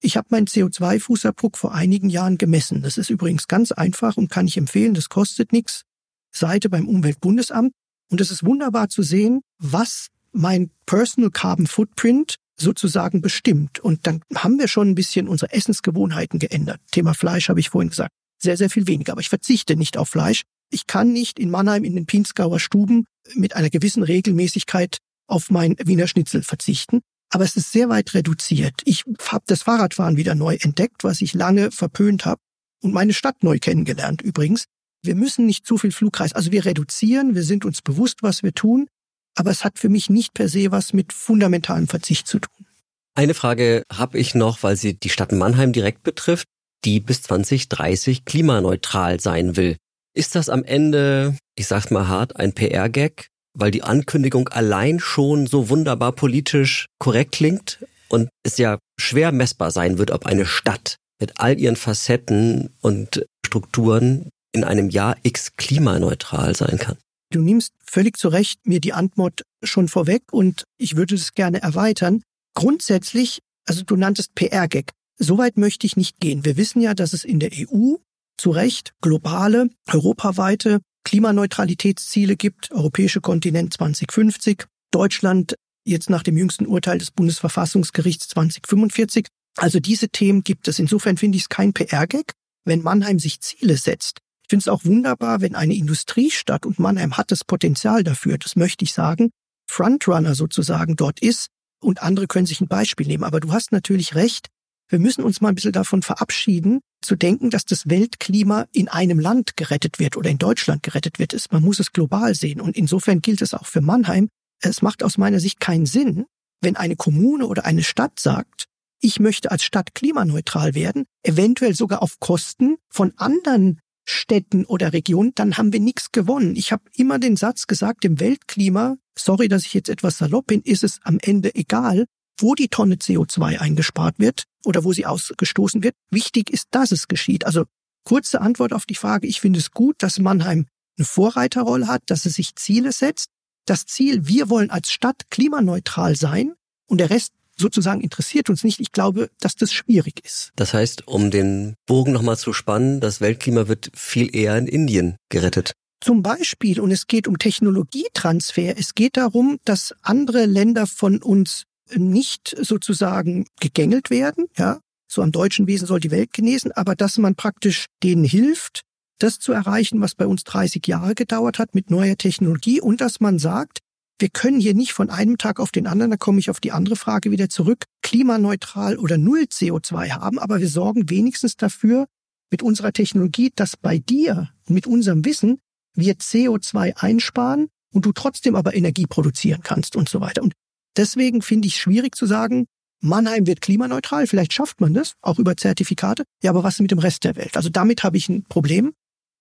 ich 0.00 0.16
habe 0.16 0.28
meinen 0.30 0.46
CO2-Fußabdruck 0.46 1.56
vor 1.56 1.74
einigen 1.74 2.10
Jahren 2.10 2.38
gemessen. 2.38 2.80
Das 2.82 2.96
ist 2.96 3.10
übrigens 3.10 3.48
ganz 3.48 3.72
einfach 3.72 4.16
und 4.16 4.30
kann 4.30 4.46
ich 4.46 4.56
empfehlen, 4.56 4.94
das 4.94 5.08
kostet 5.08 5.50
nichts. 5.52 5.82
Seite 6.30 6.68
beim 6.70 6.86
Umweltbundesamt. 6.86 7.72
Und 8.08 8.20
es 8.20 8.30
ist 8.30 8.44
wunderbar 8.44 8.88
zu 8.88 9.02
sehen, 9.02 9.40
was 9.58 10.10
mein 10.30 10.70
Personal 10.86 11.32
Carbon 11.32 11.66
Footprint 11.66 12.36
sozusagen 12.56 13.20
bestimmt. 13.20 13.80
Und 13.80 14.06
dann 14.06 14.22
haben 14.32 14.60
wir 14.60 14.68
schon 14.68 14.90
ein 14.90 14.94
bisschen 14.94 15.26
unsere 15.26 15.52
Essensgewohnheiten 15.52 16.38
geändert. 16.38 16.80
Thema 16.92 17.14
Fleisch 17.14 17.48
habe 17.48 17.58
ich 17.58 17.70
vorhin 17.70 17.90
gesagt. 17.90 18.12
Sehr, 18.42 18.56
sehr 18.56 18.70
viel 18.70 18.86
weniger. 18.86 19.12
Aber 19.12 19.20
ich 19.20 19.28
verzichte 19.28 19.76
nicht 19.76 19.96
auf 19.96 20.08
Fleisch. 20.08 20.42
Ich 20.70 20.86
kann 20.86 21.12
nicht 21.12 21.38
in 21.38 21.50
Mannheim 21.50 21.84
in 21.84 21.94
den 21.94 22.06
Pinsgauer 22.06 22.60
Stuben 22.60 23.06
mit 23.34 23.56
einer 23.56 23.70
gewissen 23.70 24.02
Regelmäßigkeit 24.02 24.98
auf 25.26 25.50
mein 25.50 25.76
Wiener 25.78 26.06
Schnitzel 26.08 26.42
verzichten 26.42 27.00
aber 27.30 27.44
es 27.44 27.56
ist 27.56 27.72
sehr 27.72 27.88
weit 27.88 28.12
reduziert. 28.14 28.82
Ich 28.84 29.04
habe 29.28 29.44
das 29.46 29.62
Fahrradfahren 29.62 30.16
wieder 30.16 30.34
neu 30.34 30.56
entdeckt, 30.60 31.04
was 31.04 31.20
ich 31.20 31.32
lange 31.32 31.70
verpönt 31.70 32.26
habe 32.26 32.40
und 32.82 32.92
meine 32.92 33.14
Stadt 33.14 33.42
neu 33.42 33.58
kennengelernt 33.58 34.20
übrigens. 34.20 34.64
Wir 35.02 35.14
müssen 35.14 35.46
nicht 35.46 35.64
zu 35.64 35.78
viel 35.78 35.92
Flugkreis, 35.92 36.34
also 36.34 36.52
wir 36.52 36.66
reduzieren, 36.66 37.34
wir 37.34 37.44
sind 37.44 37.64
uns 37.64 37.80
bewusst, 37.80 38.22
was 38.22 38.42
wir 38.42 38.52
tun, 38.52 38.86
aber 39.34 39.50
es 39.50 39.64
hat 39.64 39.78
für 39.78 39.88
mich 39.88 40.10
nicht 40.10 40.34
per 40.34 40.48
se 40.48 40.72
was 40.72 40.92
mit 40.92 41.12
fundamentalem 41.12 41.88
Verzicht 41.88 42.26
zu 42.26 42.40
tun. 42.40 42.66
Eine 43.14 43.34
Frage 43.34 43.84
habe 43.90 44.18
ich 44.18 44.34
noch, 44.34 44.62
weil 44.62 44.76
sie 44.76 44.94
die 44.94 45.08
Stadt 45.08 45.32
Mannheim 45.32 45.72
direkt 45.72 46.02
betrifft, 46.02 46.48
die 46.84 47.00
bis 47.00 47.22
2030 47.22 48.24
klimaneutral 48.24 49.20
sein 49.20 49.56
will. 49.56 49.76
Ist 50.14 50.34
das 50.34 50.48
am 50.48 50.64
Ende, 50.64 51.36
ich 51.56 51.66
sag's 51.66 51.90
mal 51.90 52.08
hart, 52.08 52.36
ein 52.36 52.52
PR-Gag? 52.52 53.30
weil 53.54 53.70
die 53.70 53.82
Ankündigung 53.82 54.48
allein 54.48 55.00
schon 55.00 55.46
so 55.46 55.68
wunderbar 55.68 56.12
politisch 56.12 56.86
korrekt 56.98 57.32
klingt 57.32 57.84
und 58.08 58.28
es 58.42 58.58
ja 58.58 58.78
schwer 58.98 59.32
messbar 59.32 59.70
sein 59.70 59.98
wird, 59.98 60.10
ob 60.10 60.26
eine 60.26 60.46
Stadt 60.46 60.96
mit 61.20 61.38
all 61.38 61.58
ihren 61.58 61.76
Facetten 61.76 62.70
und 62.80 63.26
Strukturen 63.44 64.30
in 64.52 64.64
einem 64.64 64.90
Jahr 64.90 65.16
X 65.22 65.52
klimaneutral 65.56 66.56
sein 66.56 66.78
kann. 66.78 66.96
Du 67.32 67.40
nimmst 67.40 67.72
völlig 67.84 68.16
zu 68.16 68.28
Recht 68.28 68.66
mir 68.66 68.80
die 68.80 68.92
Antwort 68.92 69.42
schon 69.62 69.88
vorweg 69.88 70.22
und 70.32 70.64
ich 70.78 70.96
würde 70.96 71.14
das 71.14 71.34
gerne 71.34 71.62
erweitern. 71.62 72.22
Grundsätzlich, 72.54 73.40
also 73.66 73.84
du 73.84 73.96
nanntest 73.96 74.34
PR-Gag. 74.34 74.90
Soweit 75.22 75.58
möchte 75.58 75.86
ich 75.86 75.98
nicht 75.98 76.18
gehen. 76.18 76.46
Wir 76.46 76.56
wissen 76.56 76.80
ja, 76.80 76.94
dass 76.94 77.12
es 77.12 77.24
in 77.24 77.40
der 77.40 77.50
EU 77.52 77.96
zu 78.38 78.50
Recht 78.50 78.94
globale, 79.02 79.68
europaweite 79.86 80.80
Klimaneutralitätsziele 81.04 82.36
gibt, 82.36 82.72
europäische 82.72 83.20
Kontinent 83.20 83.74
2050, 83.74 84.64
Deutschland 84.90 85.56
jetzt 85.84 86.08
nach 86.08 86.22
dem 86.22 86.38
jüngsten 86.38 86.66
Urteil 86.66 86.96
des 86.96 87.10
Bundesverfassungsgerichts 87.10 88.28
2045. 88.28 89.26
Also 89.58 89.78
diese 89.78 90.08
Themen 90.08 90.42
gibt 90.42 90.68
es. 90.68 90.78
Insofern 90.78 91.18
finde 91.18 91.36
ich 91.36 91.42
es 91.42 91.48
kein 91.50 91.74
PR-Gag, 91.74 92.32
wenn 92.64 92.80
Mannheim 92.80 93.18
sich 93.18 93.42
Ziele 93.42 93.76
setzt. 93.76 94.20
Ich 94.44 94.48
finde 94.48 94.62
es 94.62 94.68
auch 94.68 94.86
wunderbar, 94.86 95.42
wenn 95.42 95.54
eine 95.54 95.74
Industriestadt, 95.74 96.64
und 96.64 96.78
Mannheim 96.78 97.18
hat 97.18 97.30
das 97.30 97.44
Potenzial 97.44 98.04
dafür, 98.04 98.38
das 98.38 98.56
möchte 98.56 98.86
ich 98.86 98.94
sagen, 98.94 99.30
Frontrunner 99.70 100.34
sozusagen 100.34 100.96
dort 100.96 101.20
ist 101.20 101.48
und 101.82 102.02
andere 102.02 102.26
können 102.26 102.46
sich 102.46 102.62
ein 102.62 102.68
Beispiel 102.68 103.06
nehmen. 103.06 103.24
Aber 103.24 103.40
du 103.40 103.52
hast 103.52 103.70
natürlich 103.70 104.14
recht, 104.14 104.48
wir 104.90 104.98
müssen 104.98 105.24
uns 105.24 105.40
mal 105.40 105.50
ein 105.50 105.54
bisschen 105.54 105.72
davon 105.72 106.02
verabschieden, 106.02 106.80
zu 107.00 107.16
denken, 107.16 107.48
dass 107.48 107.64
das 107.64 107.88
Weltklima 107.88 108.66
in 108.72 108.88
einem 108.88 109.18
Land 109.18 109.56
gerettet 109.56 109.98
wird 109.98 110.16
oder 110.16 110.28
in 110.28 110.38
Deutschland 110.38 110.82
gerettet 110.82 111.18
wird, 111.18 111.34
man 111.50 111.62
muss 111.62 111.78
es 111.78 111.92
global 111.92 112.34
sehen. 112.34 112.60
Und 112.60 112.76
insofern 112.76 113.20
gilt 113.22 113.40
es 113.40 113.54
auch 113.54 113.66
für 113.66 113.80
Mannheim. 113.80 114.28
Es 114.60 114.82
macht 114.82 115.02
aus 115.02 115.16
meiner 115.16 115.40
Sicht 115.40 115.60
keinen 115.60 115.86
Sinn, 115.86 116.26
wenn 116.60 116.76
eine 116.76 116.96
Kommune 116.96 117.46
oder 117.46 117.64
eine 117.64 117.82
Stadt 117.82 118.20
sagt, 118.20 118.66
ich 119.00 119.18
möchte 119.18 119.50
als 119.50 119.62
Stadt 119.62 119.94
klimaneutral 119.94 120.74
werden, 120.74 121.06
eventuell 121.22 121.74
sogar 121.74 122.02
auf 122.02 122.20
Kosten 122.20 122.76
von 122.90 123.14
anderen 123.16 123.80
Städten 124.06 124.66
oder 124.66 124.92
Regionen, 124.92 125.32
dann 125.34 125.56
haben 125.56 125.72
wir 125.72 125.80
nichts 125.80 126.12
gewonnen. 126.12 126.56
Ich 126.56 126.72
habe 126.72 126.82
immer 126.94 127.18
den 127.18 127.36
Satz 127.36 127.66
gesagt, 127.66 128.04
im 128.04 128.20
Weltklima, 128.20 128.96
sorry, 129.16 129.48
dass 129.48 129.64
ich 129.64 129.72
jetzt 129.72 129.88
etwas 129.88 130.18
salopp 130.18 130.48
bin, 130.48 130.60
ist 130.62 130.84
es 130.84 130.98
am 131.04 131.18
Ende 131.22 131.54
egal, 131.54 132.06
wo 132.40 132.54
die 132.54 132.68
Tonne 132.68 132.96
CO2 132.96 133.58
eingespart 133.58 134.18
wird 134.18 134.44
oder 134.64 134.84
wo 134.84 134.92
sie 134.92 135.06
ausgestoßen 135.06 135.82
wird. 135.82 135.94
Wichtig 136.10 136.50
ist, 136.50 136.68
dass 136.70 136.92
es 136.92 137.08
geschieht. 137.08 137.46
Also 137.46 137.64
kurze 138.04 138.40
Antwort 138.40 138.72
auf 138.72 138.86
die 138.86 138.94
Frage, 138.94 139.26
ich 139.26 139.40
finde 139.40 139.58
es 139.58 139.70
gut, 139.70 139.96
dass 139.98 140.18
Mannheim 140.18 140.66
eine 140.98 141.04
Vorreiterrolle 141.04 141.86
hat, 141.86 142.02
dass 142.06 142.26
es 142.26 142.34
sich 142.34 142.54
Ziele 142.56 142.92
setzt. 142.92 143.28
Das 143.66 143.86
Ziel, 143.86 144.26
wir 144.26 144.48
wollen 144.50 144.70
als 144.70 144.90
Stadt 144.90 145.30
klimaneutral 145.30 146.16
sein 146.16 146.54
und 146.86 146.98
der 146.98 147.10
Rest 147.10 147.32
sozusagen 147.56 148.00
interessiert 148.00 148.50
uns 148.50 148.64
nicht. 148.64 148.80
Ich 148.80 148.90
glaube, 148.90 149.30
dass 149.38 149.54
das 149.54 149.72
schwierig 149.72 150.24
ist. 150.24 150.50
Das 150.56 150.74
heißt, 150.74 151.06
um 151.06 151.30
den 151.30 151.74
Bogen 151.86 152.12
nochmal 152.12 152.38
zu 152.38 152.52
spannen, 152.52 153.00
das 153.00 153.20
Weltklima 153.20 153.68
wird 153.68 153.90
viel 153.94 154.34
eher 154.34 154.56
in 154.56 154.66
Indien 154.66 155.16
gerettet. 155.28 155.72
Zum 156.02 156.22
Beispiel, 156.22 156.80
und 156.80 156.90
es 156.90 157.06
geht 157.06 157.28
um 157.28 157.38
Technologietransfer. 157.38 158.78
Es 158.78 158.94
geht 158.94 159.18
darum, 159.18 159.58
dass 159.66 159.94
andere 160.00 160.46
Länder 160.46 160.86
von 160.86 161.22
uns 161.22 161.64
nicht 161.96 162.54
sozusagen 162.60 163.46
gegängelt 163.60 164.10
werden, 164.10 164.46
ja. 164.56 164.80
So 165.12 165.22
am 165.22 165.32
deutschen 165.32 165.66
Wesen 165.66 165.88
soll 165.88 165.98
die 165.98 166.12
Welt 166.12 166.32
genesen, 166.32 166.70
aber 166.70 166.94
dass 166.94 167.18
man 167.18 167.34
praktisch 167.34 167.86
denen 168.04 168.24
hilft, 168.24 168.82
das 169.18 169.40
zu 169.40 169.52
erreichen, 169.52 170.00
was 170.00 170.14
bei 170.14 170.26
uns 170.26 170.44
30 170.44 170.86
Jahre 170.86 171.16
gedauert 171.16 171.58
hat 171.58 171.74
mit 171.74 171.90
neuer 171.90 172.16
Technologie 172.16 172.80
und 172.80 173.00
dass 173.00 173.18
man 173.18 173.40
sagt, 173.40 173.80
wir 174.20 174.28
können 174.28 174.60
hier 174.60 174.74
nicht 174.74 174.92
von 174.92 175.10
einem 175.10 175.38
Tag 175.38 175.58
auf 175.60 175.72
den 175.72 175.86
anderen, 175.86 176.10
da 176.10 176.16
komme 176.16 176.38
ich 176.38 176.50
auf 176.50 176.60
die 176.60 176.72
andere 176.72 176.94
Frage 176.94 177.30
wieder 177.30 177.48
zurück, 177.48 177.84
klimaneutral 178.02 178.98
oder 178.98 179.18
null 179.18 179.46
CO2 179.50 180.10
haben, 180.10 180.38
aber 180.38 180.60
wir 180.60 180.68
sorgen 180.68 181.10
wenigstens 181.10 181.56
dafür 181.56 182.06
mit 182.50 182.62
unserer 182.62 182.92
Technologie, 182.92 183.50
dass 183.54 183.76
bei 183.76 183.98
dir 183.98 184.50
mit 184.66 184.86
unserem 184.86 185.24
Wissen 185.24 185.58
wir 185.94 186.14
CO2 186.14 186.96
einsparen 186.96 187.68
und 187.92 188.04
du 188.06 188.12
trotzdem 188.12 188.54
aber 188.56 188.74
Energie 188.74 189.06
produzieren 189.06 189.62
kannst 189.62 189.96
und 189.96 190.08
so 190.08 190.20
weiter. 190.20 190.42
Und 190.42 190.54
Deswegen 190.96 191.42
finde 191.42 191.68
ich 191.68 191.74
es 191.74 191.80
schwierig 191.80 192.14
zu 192.14 192.26
sagen, 192.26 192.66
Mannheim 193.00 193.46
wird 193.46 193.60
klimaneutral, 193.60 194.26
vielleicht 194.26 194.52
schafft 194.52 194.80
man 194.80 194.92
das, 194.92 195.14
auch 195.22 195.38
über 195.38 195.56
Zertifikate. 195.56 196.24
Ja, 196.42 196.50
aber 196.50 196.64
was 196.64 196.80
mit 196.80 196.90
dem 196.90 196.98
Rest 196.98 197.24
der 197.24 197.36
Welt? 197.36 197.56
Also 197.56 197.70
damit 197.70 198.04
habe 198.04 198.16
ich 198.16 198.28
ein 198.28 198.44
Problem. 198.44 198.92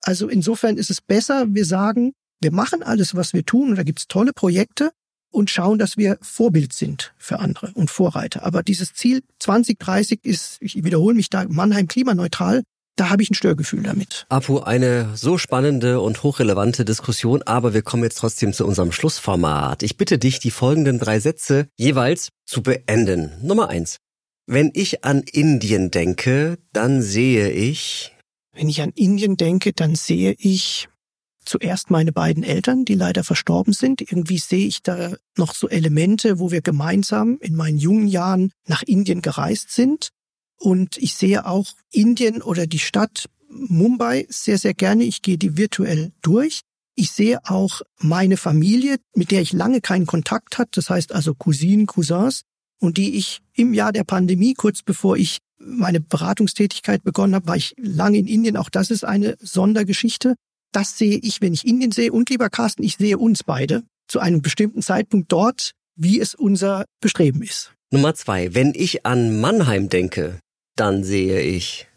Also 0.01 0.29
insofern 0.29 0.77
ist 0.77 0.89
es 0.89 1.01
besser, 1.01 1.45
wir 1.49 1.65
sagen, 1.65 2.13
wir 2.41 2.53
machen 2.53 2.83
alles, 2.83 3.15
was 3.15 3.33
wir 3.33 3.45
tun, 3.45 3.71
und 3.71 3.75
da 3.75 3.83
gibt 3.83 3.99
es 3.99 4.07
tolle 4.07 4.31
Projekte 4.31 4.91
und 5.31 5.49
schauen, 5.49 5.77
dass 5.77 5.97
wir 5.97 6.17
Vorbild 6.21 6.73
sind 6.73 7.13
für 7.17 7.39
andere 7.39 7.71
und 7.73 7.91
Vorreiter. 7.91 8.45
Aber 8.45 8.63
dieses 8.63 8.93
Ziel 8.93 9.21
2030 9.39 10.21
ist, 10.23 10.57
ich 10.61 10.83
wiederhole 10.83 11.15
mich 11.15 11.29
da, 11.29 11.45
Mannheim 11.47 11.87
klimaneutral, 11.87 12.63
da 12.99 13.09
habe 13.09 13.23
ich 13.23 13.31
ein 13.31 13.35
Störgefühl 13.35 13.83
damit. 13.83 14.25
Apu, 14.29 14.59
eine 14.59 15.15
so 15.15 15.37
spannende 15.37 16.01
und 16.01 16.21
hochrelevante 16.23 16.83
Diskussion, 16.83 17.41
aber 17.43 17.73
wir 17.73 17.81
kommen 17.81 18.03
jetzt 18.03 18.17
trotzdem 18.17 18.51
zu 18.51 18.65
unserem 18.65 18.91
Schlussformat. 18.91 19.83
Ich 19.83 19.95
bitte 19.95 20.17
dich, 20.19 20.39
die 20.39 20.51
folgenden 20.51 20.99
drei 20.99 21.19
Sätze 21.19 21.67
jeweils 21.77 22.29
zu 22.45 22.61
beenden. 22.61 23.31
Nummer 23.41 23.69
eins. 23.69 23.97
Wenn 24.47 24.71
ich 24.73 25.05
an 25.05 25.23
Indien 25.31 25.91
denke, 25.91 26.57
dann 26.73 27.01
sehe 27.01 27.51
ich. 27.51 28.13
Wenn 28.51 28.67
ich 28.67 28.81
an 28.81 28.91
Indien 28.95 29.37
denke, 29.37 29.71
dann 29.73 29.95
sehe 29.95 30.35
ich 30.37 30.89
zuerst 31.45 31.89
meine 31.89 32.11
beiden 32.11 32.43
Eltern, 32.43 32.83
die 32.83 32.95
leider 32.95 33.23
verstorben 33.23 33.73
sind. 33.73 34.01
Irgendwie 34.01 34.39
sehe 34.39 34.67
ich 34.67 34.83
da 34.83 35.13
noch 35.37 35.53
so 35.53 35.69
Elemente, 35.69 36.39
wo 36.39 36.51
wir 36.51 36.61
gemeinsam 36.61 37.37
in 37.41 37.55
meinen 37.55 37.77
jungen 37.77 38.07
Jahren 38.07 38.51
nach 38.67 38.83
Indien 38.83 39.21
gereist 39.21 39.71
sind. 39.71 40.09
Und 40.59 40.97
ich 40.97 41.15
sehe 41.15 41.45
auch 41.45 41.67
Indien 41.91 42.41
oder 42.41 42.67
die 42.67 42.79
Stadt 42.79 43.29
Mumbai 43.49 44.27
sehr, 44.29 44.57
sehr 44.57 44.73
gerne. 44.73 45.05
Ich 45.05 45.21
gehe 45.21 45.37
die 45.37 45.57
virtuell 45.57 46.11
durch. 46.21 46.61
Ich 46.95 47.11
sehe 47.11 47.39
auch 47.45 47.81
meine 47.99 48.35
Familie, 48.35 48.97
mit 49.15 49.31
der 49.31 49.41
ich 49.41 49.53
lange 49.53 49.79
keinen 49.79 50.05
Kontakt 50.05 50.57
hatte, 50.57 50.71
das 50.75 50.89
heißt 50.89 51.13
also 51.13 51.33
Cousinen, 51.33 51.85
Cousins, 51.85 52.41
und 52.79 52.97
die 52.97 53.15
ich 53.15 53.39
im 53.53 53.73
Jahr 53.73 53.91
der 53.91 54.03
Pandemie, 54.03 54.53
kurz 54.53 54.81
bevor 54.81 55.17
ich 55.17 55.37
meine 55.59 55.99
Beratungstätigkeit 55.99 57.03
begonnen 57.03 57.35
habe, 57.35 57.47
war 57.47 57.57
ich 57.57 57.75
lange 57.77 58.17
in 58.17 58.27
Indien. 58.27 58.57
Auch 58.57 58.69
das 58.69 58.91
ist 58.91 59.03
eine 59.03 59.35
Sondergeschichte. 59.41 60.35
Das 60.71 60.97
sehe 60.97 61.17
ich, 61.17 61.41
wenn 61.41 61.53
ich 61.53 61.65
Indien 61.65 61.91
sehe. 61.91 62.11
Und 62.11 62.29
lieber 62.29 62.49
Carsten, 62.49 62.83
ich 62.83 62.97
sehe 62.97 63.17
uns 63.17 63.43
beide 63.43 63.83
zu 64.07 64.19
einem 64.19 64.41
bestimmten 64.41 64.81
Zeitpunkt 64.81 65.31
dort, 65.31 65.71
wie 65.95 66.19
es 66.19 66.35
unser 66.35 66.85
Bestreben 67.01 67.41
ist. 67.43 67.73
Nummer 67.91 68.13
zwei. 68.13 68.53
Wenn 68.53 68.73
ich 68.75 69.05
an 69.05 69.41
Mannheim 69.41 69.89
denke, 69.89 70.39
dann 70.79 71.03
sehe 71.03 71.41
ich 71.41 71.87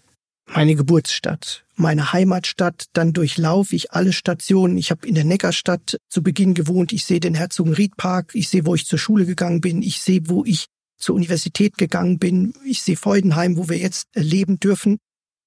meine 0.55 0.75
Geburtsstadt, 0.75 1.65
meine 1.77 2.13
Heimatstadt, 2.13 2.87
dann 2.93 3.13
durchlaufe 3.13 3.75
ich 3.75 3.93
alle 3.93 4.13
Stationen. 4.13 4.77
Ich 4.77 4.91
habe 4.91 5.07
in 5.07 5.15
der 5.15 5.25
Neckarstadt 5.25 5.99
zu 6.09 6.23
Beginn 6.23 6.53
gewohnt. 6.53 6.93
Ich 6.93 7.07
sehe 7.07 7.21
den 7.21 7.35
Herzogenriedpark, 7.35 8.35
ich 8.35 8.49
sehe, 8.49 8.67
wo 8.67 8.75
ich 8.75 8.87
zur 8.87 8.99
Schule 8.99 9.25
gegangen 9.25 9.61
bin, 9.61 9.83
ich 9.83 10.01
sehe, 10.01 10.29
wo 10.29 10.45
ich 10.45 10.67
zur 10.99 11.15
Universität 11.15 11.79
gegangen 11.79 12.19
bin, 12.19 12.55
ich 12.65 12.83
sehe 12.83 12.97
Freudenheim, 12.97 13.57
wo 13.57 13.69
wir 13.69 13.79
jetzt 13.79 14.09
leben 14.15 14.61
dürfen. 14.61 14.99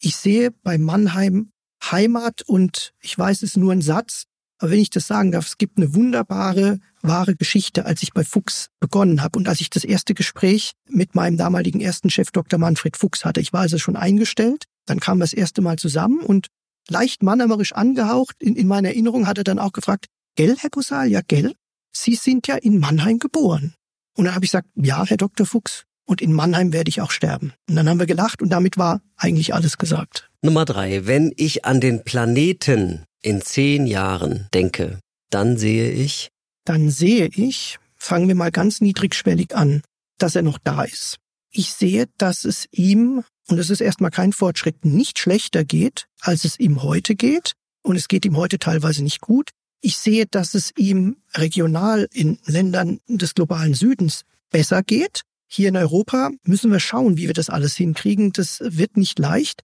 Ich 0.02 0.15
sehe 0.15 0.52
bei 0.63 0.78
Mannheim 0.78 1.50
Heimat 1.84 2.41
und 2.41 2.93
ich 3.02 3.17
weiß, 3.17 3.38
es 3.38 3.52
ist 3.52 3.58
nur 3.58 3.74
ein 3.74 3.82
Satz, 3.82 4.24
aber 4.58 4.71
wenn 4.71 4.80
ich 4.80 4.89
das 4.89 5.08
sagen 5.08 5.32
darf, 5.32 5.45
es 5.45 5.58
gibt 5.58 5.78
eine 5.78 5.93
wunderbare, 5.93 6.80
wahre 7.07 7.35
Geschichte, 7.35 7.85
als 7.85 8.03
ich 8.03 8.13
bei 8.13 8.23
Fuchs 8.23 8.69
begonnen 8.79 9.21
habe 9.21 9.37
und 9.39 9.47
als 9.47 9.61
ich 9.61 9.69
das 9.69 9.83
erste 9.83 10.13
Gespräch 10.13 10.73
mit 10.87 11.15
meinem 11.15 11.37
damaligen 11.37 11.81
ersten 11.81 12.09
Chef 12.09 12.31
Dr. 12.31 12.59
Manfred 12.59 12.97
Fuchs 12.97 13.25
hatte. 13.25 13.41
Ich 13.41 13.53
war 13.53 13.61
also 13.61 13.77
schon 13.77 13.95
eingestellt, 13.95 14.65
dann 14.85 14.99
kamen 14.99 15.19
wir 15.19 15.25
das 15.25 15.33
erste 15.33 15.61
Mal 15.61 15.77
zusammen 15.77 16.19
und 16.19 16.47
leicht 16.89 17.23
mannerisch 17.23 17.73
angehaucht, 17.73 18.35
in, 18.39 18.55
in 18.55 18.67
meiner 18.67 18.89
Erinnerung 18.89 19.27
hat 19.27 19.37
er 19.37 19.43
dann 19.43 19.59
auch 19.59 19.73
gefragt, 19.73 20.07
gell, 20.35 20.55
Herr 20.57 20.69
Gosal, 20.69 21.07
ja, 21.07 21.21
gell, 21.27 21.53
Sie 21.91 22.15
sind 22.15 22.47
ja 22.47 22.55
in 22.55 22.79
Mannheim 22.79 23.19
geboren. 23.19 23.73
Und 24.15 24.25
dann 24.25 24.35
habe 24.35 24.45
ich 24.45 24.51
gesagt, 24.51 24.69
ja, 24.75 25.05
Herr 25.05 25.17
Dr. 25.17 25.45
Fuchs, 25.45 25.85
und 26.05 26.21
in 26.21 26.33
Mannheim 26.33 26.71
werde 26.71 26.89
ich 26.89 27.01
auch 27.01 27.11
sterben. 27.11 27.53
Und 27.67 27.75
dann 27.75 27.89
haben 27.89 27.99
wir 27.99 28.05
gelacht 28.05 28.41
und 28.41 28.49
damit 28.49 28.77
war 28.77 29.01
eigentlich 29.17 29.53
alles 29.53 29.77
gesagt. 29.77 30.29
Nummer 30.41 30.65
drei, 30.65 31.07
wenn 31.07 31.33
ich 31.35 31.65
an 31.65 31.81
den 31.81 32.03
Planeten 32.03 33.05
in 33.21 33.41
zehn 33.41 33.87
Jahren 33.87 34.47
denke, 34.53 34.99
dann 35.31 35.57
sehe 35.57 35.89
ich? 35.89 36.29
Dann 36.65 36.89
sehe 36.89 37.28
ich, 37.28 37.78
fangen 37.95 38.28
wir 38.28 38.36
mal 38.36 38.51
ganz 38.51 38.82
niedrigschwellig 38.82 39.56
an, 39.56 39.82
dass 40.17 40.36
er 40.36 40.41
noch 40.41 40.58
da 40.58 40.84
ist. 40.84 41.17
Ich 41.51 41.71
sehe, 41.71 42.08
dass 42.17 42.43
es 42.43 42.67
ihm, 42.71 43.23
und 43.47 43.60
es 43.60 43.69
ist 43.69 43.82
erstmal 43.82 44.12
kein 44.12 44.34
Fortschritt, 44.34 44.84
nicht 44.84 45.19
schlechter 45.19 45.63
geht, 45.63 46.08
als 46.19 46.43
es 46.43 46.60
ihm 46.60 46.84
heute 46.84 47.15
geht. 47.15 47.54
Und 47.82 47.95
es 47.95 48.08
geht 48.08 48.25
ihm 48.25 48.36
heute 48.36 48.58
teilweise 48.58 49.04
nicht 49.04 49.21
gut. 49.21 49.51
Ich 49.80 49.97
sehe, 49.97 50.25
dass 50.25 50.56
es 50.56 50.71
ihm 50.75 51.17
regional 51.36 52.08
in 52.12 52.39
Ländern 52.45 52.99
des 53.08 53.36
globalen 53.36 53.75
Südens 53.75 54.23
besser 54.49 54.82
geht. 54.82 55.21
Hier 55.47 55.69
in 55.69 55.78
Europa 55.78 56.32
müssen 56.43 56.71
wir 56.71 56.80
schauen, 56.80 57.17
wie 57.17 57.28
wir 57.28 57.34
das 57.34 57.51
alles 57.51 57.75
hinkriegen. 57.75 58.32
Das 58.32 58.60
wird 58.63 58.97
nicht 58.97 59.19
leicht. 59.19 59.62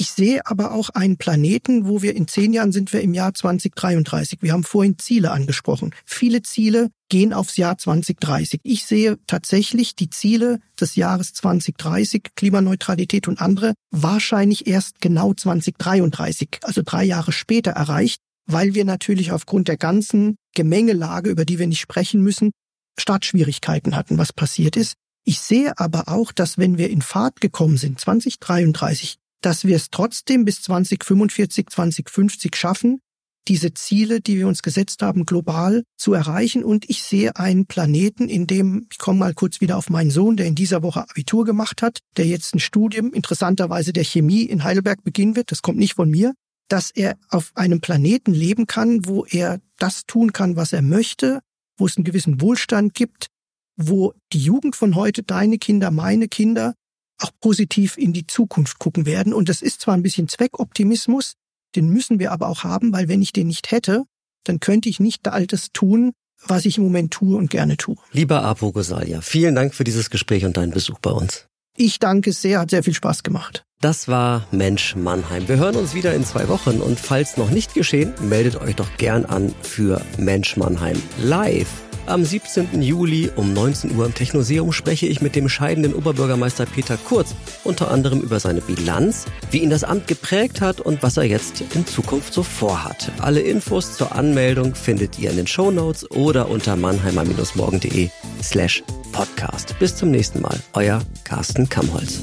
Ich 0.00 0.12
sehe 0.12 0.46
aber 0.46 0.70
auch 0.70 0.90
einen 0.90 1.16
Planeten, 1.16 1.88
wo 1.88 2.02
wir 2.02 2.14
in 2.14 2.28
zehn 2.28 2.52
Jahren 2.52 2.70
sind 2.70 2.92
wir 2.92 3.00
im 3.00 3.14
Jahr 3.14 3.34
2033. 3.34 4.38
Wir 4.42 4.52
haben 4.52 4.62
vorhin 4.62 4.96
Ziele 4.96 5.32
angesprochen. 5.32 5.92
Viele 6.04 6.40
Ziele 6.42 6.90
gehen 7.08 7.32
aufs 7.32 7.56
Jahr 7.56 7.78
2030. 7.78 8.60
Ich 8.62 8.84
sehe 8.84 9.18
tatsächlich 9.26 9.96
die 9.96 10.08
Ziele 10.08 10.60
des 10.80 10.94
Jahres 10.94 11.32
2030, 11.32 12.30
Klimaneutralität 12.36 13.26
und 13.26 13.40
andere, 13.40 13.74
wahrscheinlich 13.90 14.68
erst 14.68 15.00
genau 15.00 15.34
2033, 15.34 16.60
also 16.62 16.82
drei 16.84 17.02
Jahre 17.02 17.32
später 17.32 17.72
erreicht, 17.72 18.20
weil 18.46 18.74
wir 18.74 18.84
natürlich 18.84 19.32
aufgrund 19.32 19.66
der 19.66 19.78
ganzen 19.78 20.36
Gemengelage, 20.54 21.28
über 21.28 21.44
die 21.44 21.58
wir 21.58 21.66
nicht 21.66 21.80
sprechen 21.80 22.22
müssen, 22.22 22.52
Startschwierigkeiten 23.00 23.96
hatten, 23.96 24.16
was 24.16 24.32
passiert 24.32 24.76
ist. 24.76 24.94
Ich 25.24 25.40
sehe 25.40 25.76
aber 25.76 26.08
auch, 26.08 26.30
dass 26.30 26.56
wenn 26.56 26.78
wir 26.78 26.88
in 26.88 27.02
Fahrt 27.02 27.40
gekommen 27.40 27.76
sind, 27.76 27.98
2033, 27.98 29.18
dass 29.40 29.64
wir 29.64 29.76
es 29.76 29.90
trotzdem 29.90 30.44
bis 30.44 30.62
2045, 30.62 31.68
2050 31.68 32.56
schaffen, 32.56 33.00
diese 33.48 33.72
Ziele, 33.72 34.20
die 34.20 34.36
wir 34.36 34.46
uns 34.46 34.62
gesetzt 34.62 35.02
haben, 35.02 35.24
global 35.24 35.84
zu 35.96 36.12
erreichen. 36.12 36.64
Und 36.64 36.88
ich 36.90 37.02
sehe 37.02 37.36
einen 37.36 37.66
Planeten, 37.66 38.28
in 38.28 38.46
dem, 38.46 38.86
ich 38.92 38.98
komme 38.98 39.20
mal 39.20 39.34
kurz 39.34 39.60
wieder 39.60 39.76
auf 39.78 39.90
meinen 39.90 40.10
Sohn, 40.10 40.36
der 40.36 40.46
in 40.46 40.54
dieser 40.54 40.82
Woche 40.82 41.02
Abitur 41.08 41.44
gemacht 41.44 41.82
hat, 41.82 42.00
der 42.16 42.26
jetzt 42.26 42.54
ein 42.54 42.60
Studium 42.60 43.12
interessanterweise 43.12 43.92
der 43.92 44.04
Chemie 44.04 44.42
in 44.42 44.64
Heidelberg 44.64 45.02
beginnen 45.02 45.34
wird, 45.34 45.50
das 45.50 45.62
kommt 45.62 45.78
nicht 45.78 45.94
von 45.94 46.10
mir, 46.10 46.34
dass 46.68 46.90
er 46.90 47.16
auf 47.30 47.52
einem 47.54 47.80
Planeten 47.80 48.34
leben 48.34 48.66
kann, 48.66 49.06
wo 49.06 49.24
er 49.24 49.60
das 49.78 50.04
tun 50.04 50.32
kann, 50.32 50.56
was 50.56 50.74
er 50.74 50.82
möchte, 50.82 51.40
wo 51.78 51.86
es 51.86 51.96
einen 51.96 52.04
gewissen 52.04 52.40
Wohlstand 52.42 52.94
gibt, 52.94 53.28
wo 53.76 54.12
die 54.32 54.40
Jugend 54.40 54.76
von 54.76 54.94
heute, 54.94 55.22
deine 55.22 55.56
Kinder, 55.56 55.90
meine 55.90 56.28
Kinder, 56.28 56.74
auch 57.18 57.30
positiv 57.40 57.96
in 57.96 58.12
die 58.12 58.26
Zukunft 58.26 58.78
gucken 58.78 59.06
werden. 59.06 59.32
Und 59.32 59.48
das 59.48 59.62
ist 59.62 59.80
zwar 59.80 59.94
ein 59.94 60.02
bisschen 60.02 60.28
Zweckoptimismus, 60.28 61.34
den 61.76 61.88
müssen 61.88 62.18
wir 62.18 62.32
aber 62.32 62.48
auch 62.48 62.64
haben, 62.64 62.92
weil 62.92 63.08
wenn 63.08 63.22
ich 63.22 63.32
den 63.32 63.48
nicht 63.48 63.70
hätte, 63.70 64.04
dann 64.44 64.60
könnte 64.60 64.88
ich 64.88 65.00
nicht 65.00 65.28
all 65.28 65.46
das 65.46 65.68
tun, 65.72 66.12
was 66.46 66.64
ich 66.64 66.78
im 66.78 66.84
Moment 66.84 67.12
tue 67.12 67.36
und 67.36 67.50
gerne 67.50 67.76
tue. 67.76 67.96
Lieber 68.12 68.42
Apo 68.42 68.72
Gosalia, 68.72 69.20
vielen 69.20 69.54
Dank 69.54 69.74
für 69.74 69.84
dieses 69.84 70.10
Gespräch 70.10 70.44
und 70.44 70.56
deinen 70.56 70.72
Besuch 70.72 70.98
bei 71.00 71.10
uns. 71.10 71.46
Ich 71.76 71.98
danke 71.98 72.32
sehr, 72.32 72.60
hat 72.60 72.70
sehr 72.70 72.82
viel 72.82 72.94
Spaß 72.94 73.22
gemacht. 73.22 73.64
Das 73.80 74.08
war 74.08 74.48
Mensch 74.50 74.96
Mannheim. 74.96 75.46
Wir 75.46 75.58
hören 75.58 75.76
uns 75.76 75.94
wieder 75.94 76.12
in 76.14 76.24
zwei 76.24 76.48
Wochen 76.48 76.80
und 76.80 76.98
falls 76.98 77.36
noch 77.36 77.50
nicht 77.50 77.74
geschehen, 77.74 78.12
meldet 78.20 78.56
euch 78.60 78.74
doch 78.74 78.96
gern 78.96 79.24
an 79.24 79.54
für 79.62 80.02
Mensch 80.18 80.56
Mannheim 80.56 81.00
live. 81.22 81.87
Am 82.08 82.24
17. 82.24 82.80
Juli 82.80 83.30
um 83.36 83.52
19 83.52 83.94
Uhr 83.94 84.06
im 84.06 84.14
Technoseum 84.14 84.72
spreche 84.72 85.06
ich 85.06 85.20
mit 85.20 85.36
dem 85.36 85.46
scheidenden 85.46 85.92
Oberbürgermeister 85.92 86.64
Peter 86.64 86.96
Kurz 86.96 87.34
unter 87.64 87.90
anderem 87.90 88.22
über 88.22 88.40
seine 88.40 88.62
Bilanz, 88.62 89.26
wie 89.50 89.58
ihn 89.58 89.68
das 89.68 89.84
Amt 89.84 90.08
geprägt 90.08 90.62
hat 90.62 90.80
und 90.80 91.02
was 91.02 91.18
er 91.18 91.24
jetzt 91.24 91.62
in 91.74 91.86
Zukunft 91.86 92.32
so 92.32 92.42
vorhat. 92.42 93.12
Alle 93.18 93.40
Infos 93.40 93.94
zur 93.94 94.12
Anmeldung 94.12 94.74
findet 94.74 95.18
ihr 95.18 95.28
in 95.28 95.36
den 95.36 95.46
Shownotes 95.46 96.10
oder 96.10 96.48
unter 96.48 96.76
mannheimer-morgen.de 96.76 98.08
slash 98.42 98.82
podcast. 99.12 99.78
Bis 99.78 99.94
zum 99.94 100.10
nächsten 100.10 100.40
Mal. 100.40 100.58
Euer 100.72 101.02
Carsten 101.24 101.68
Kamholz. 101.68 102.22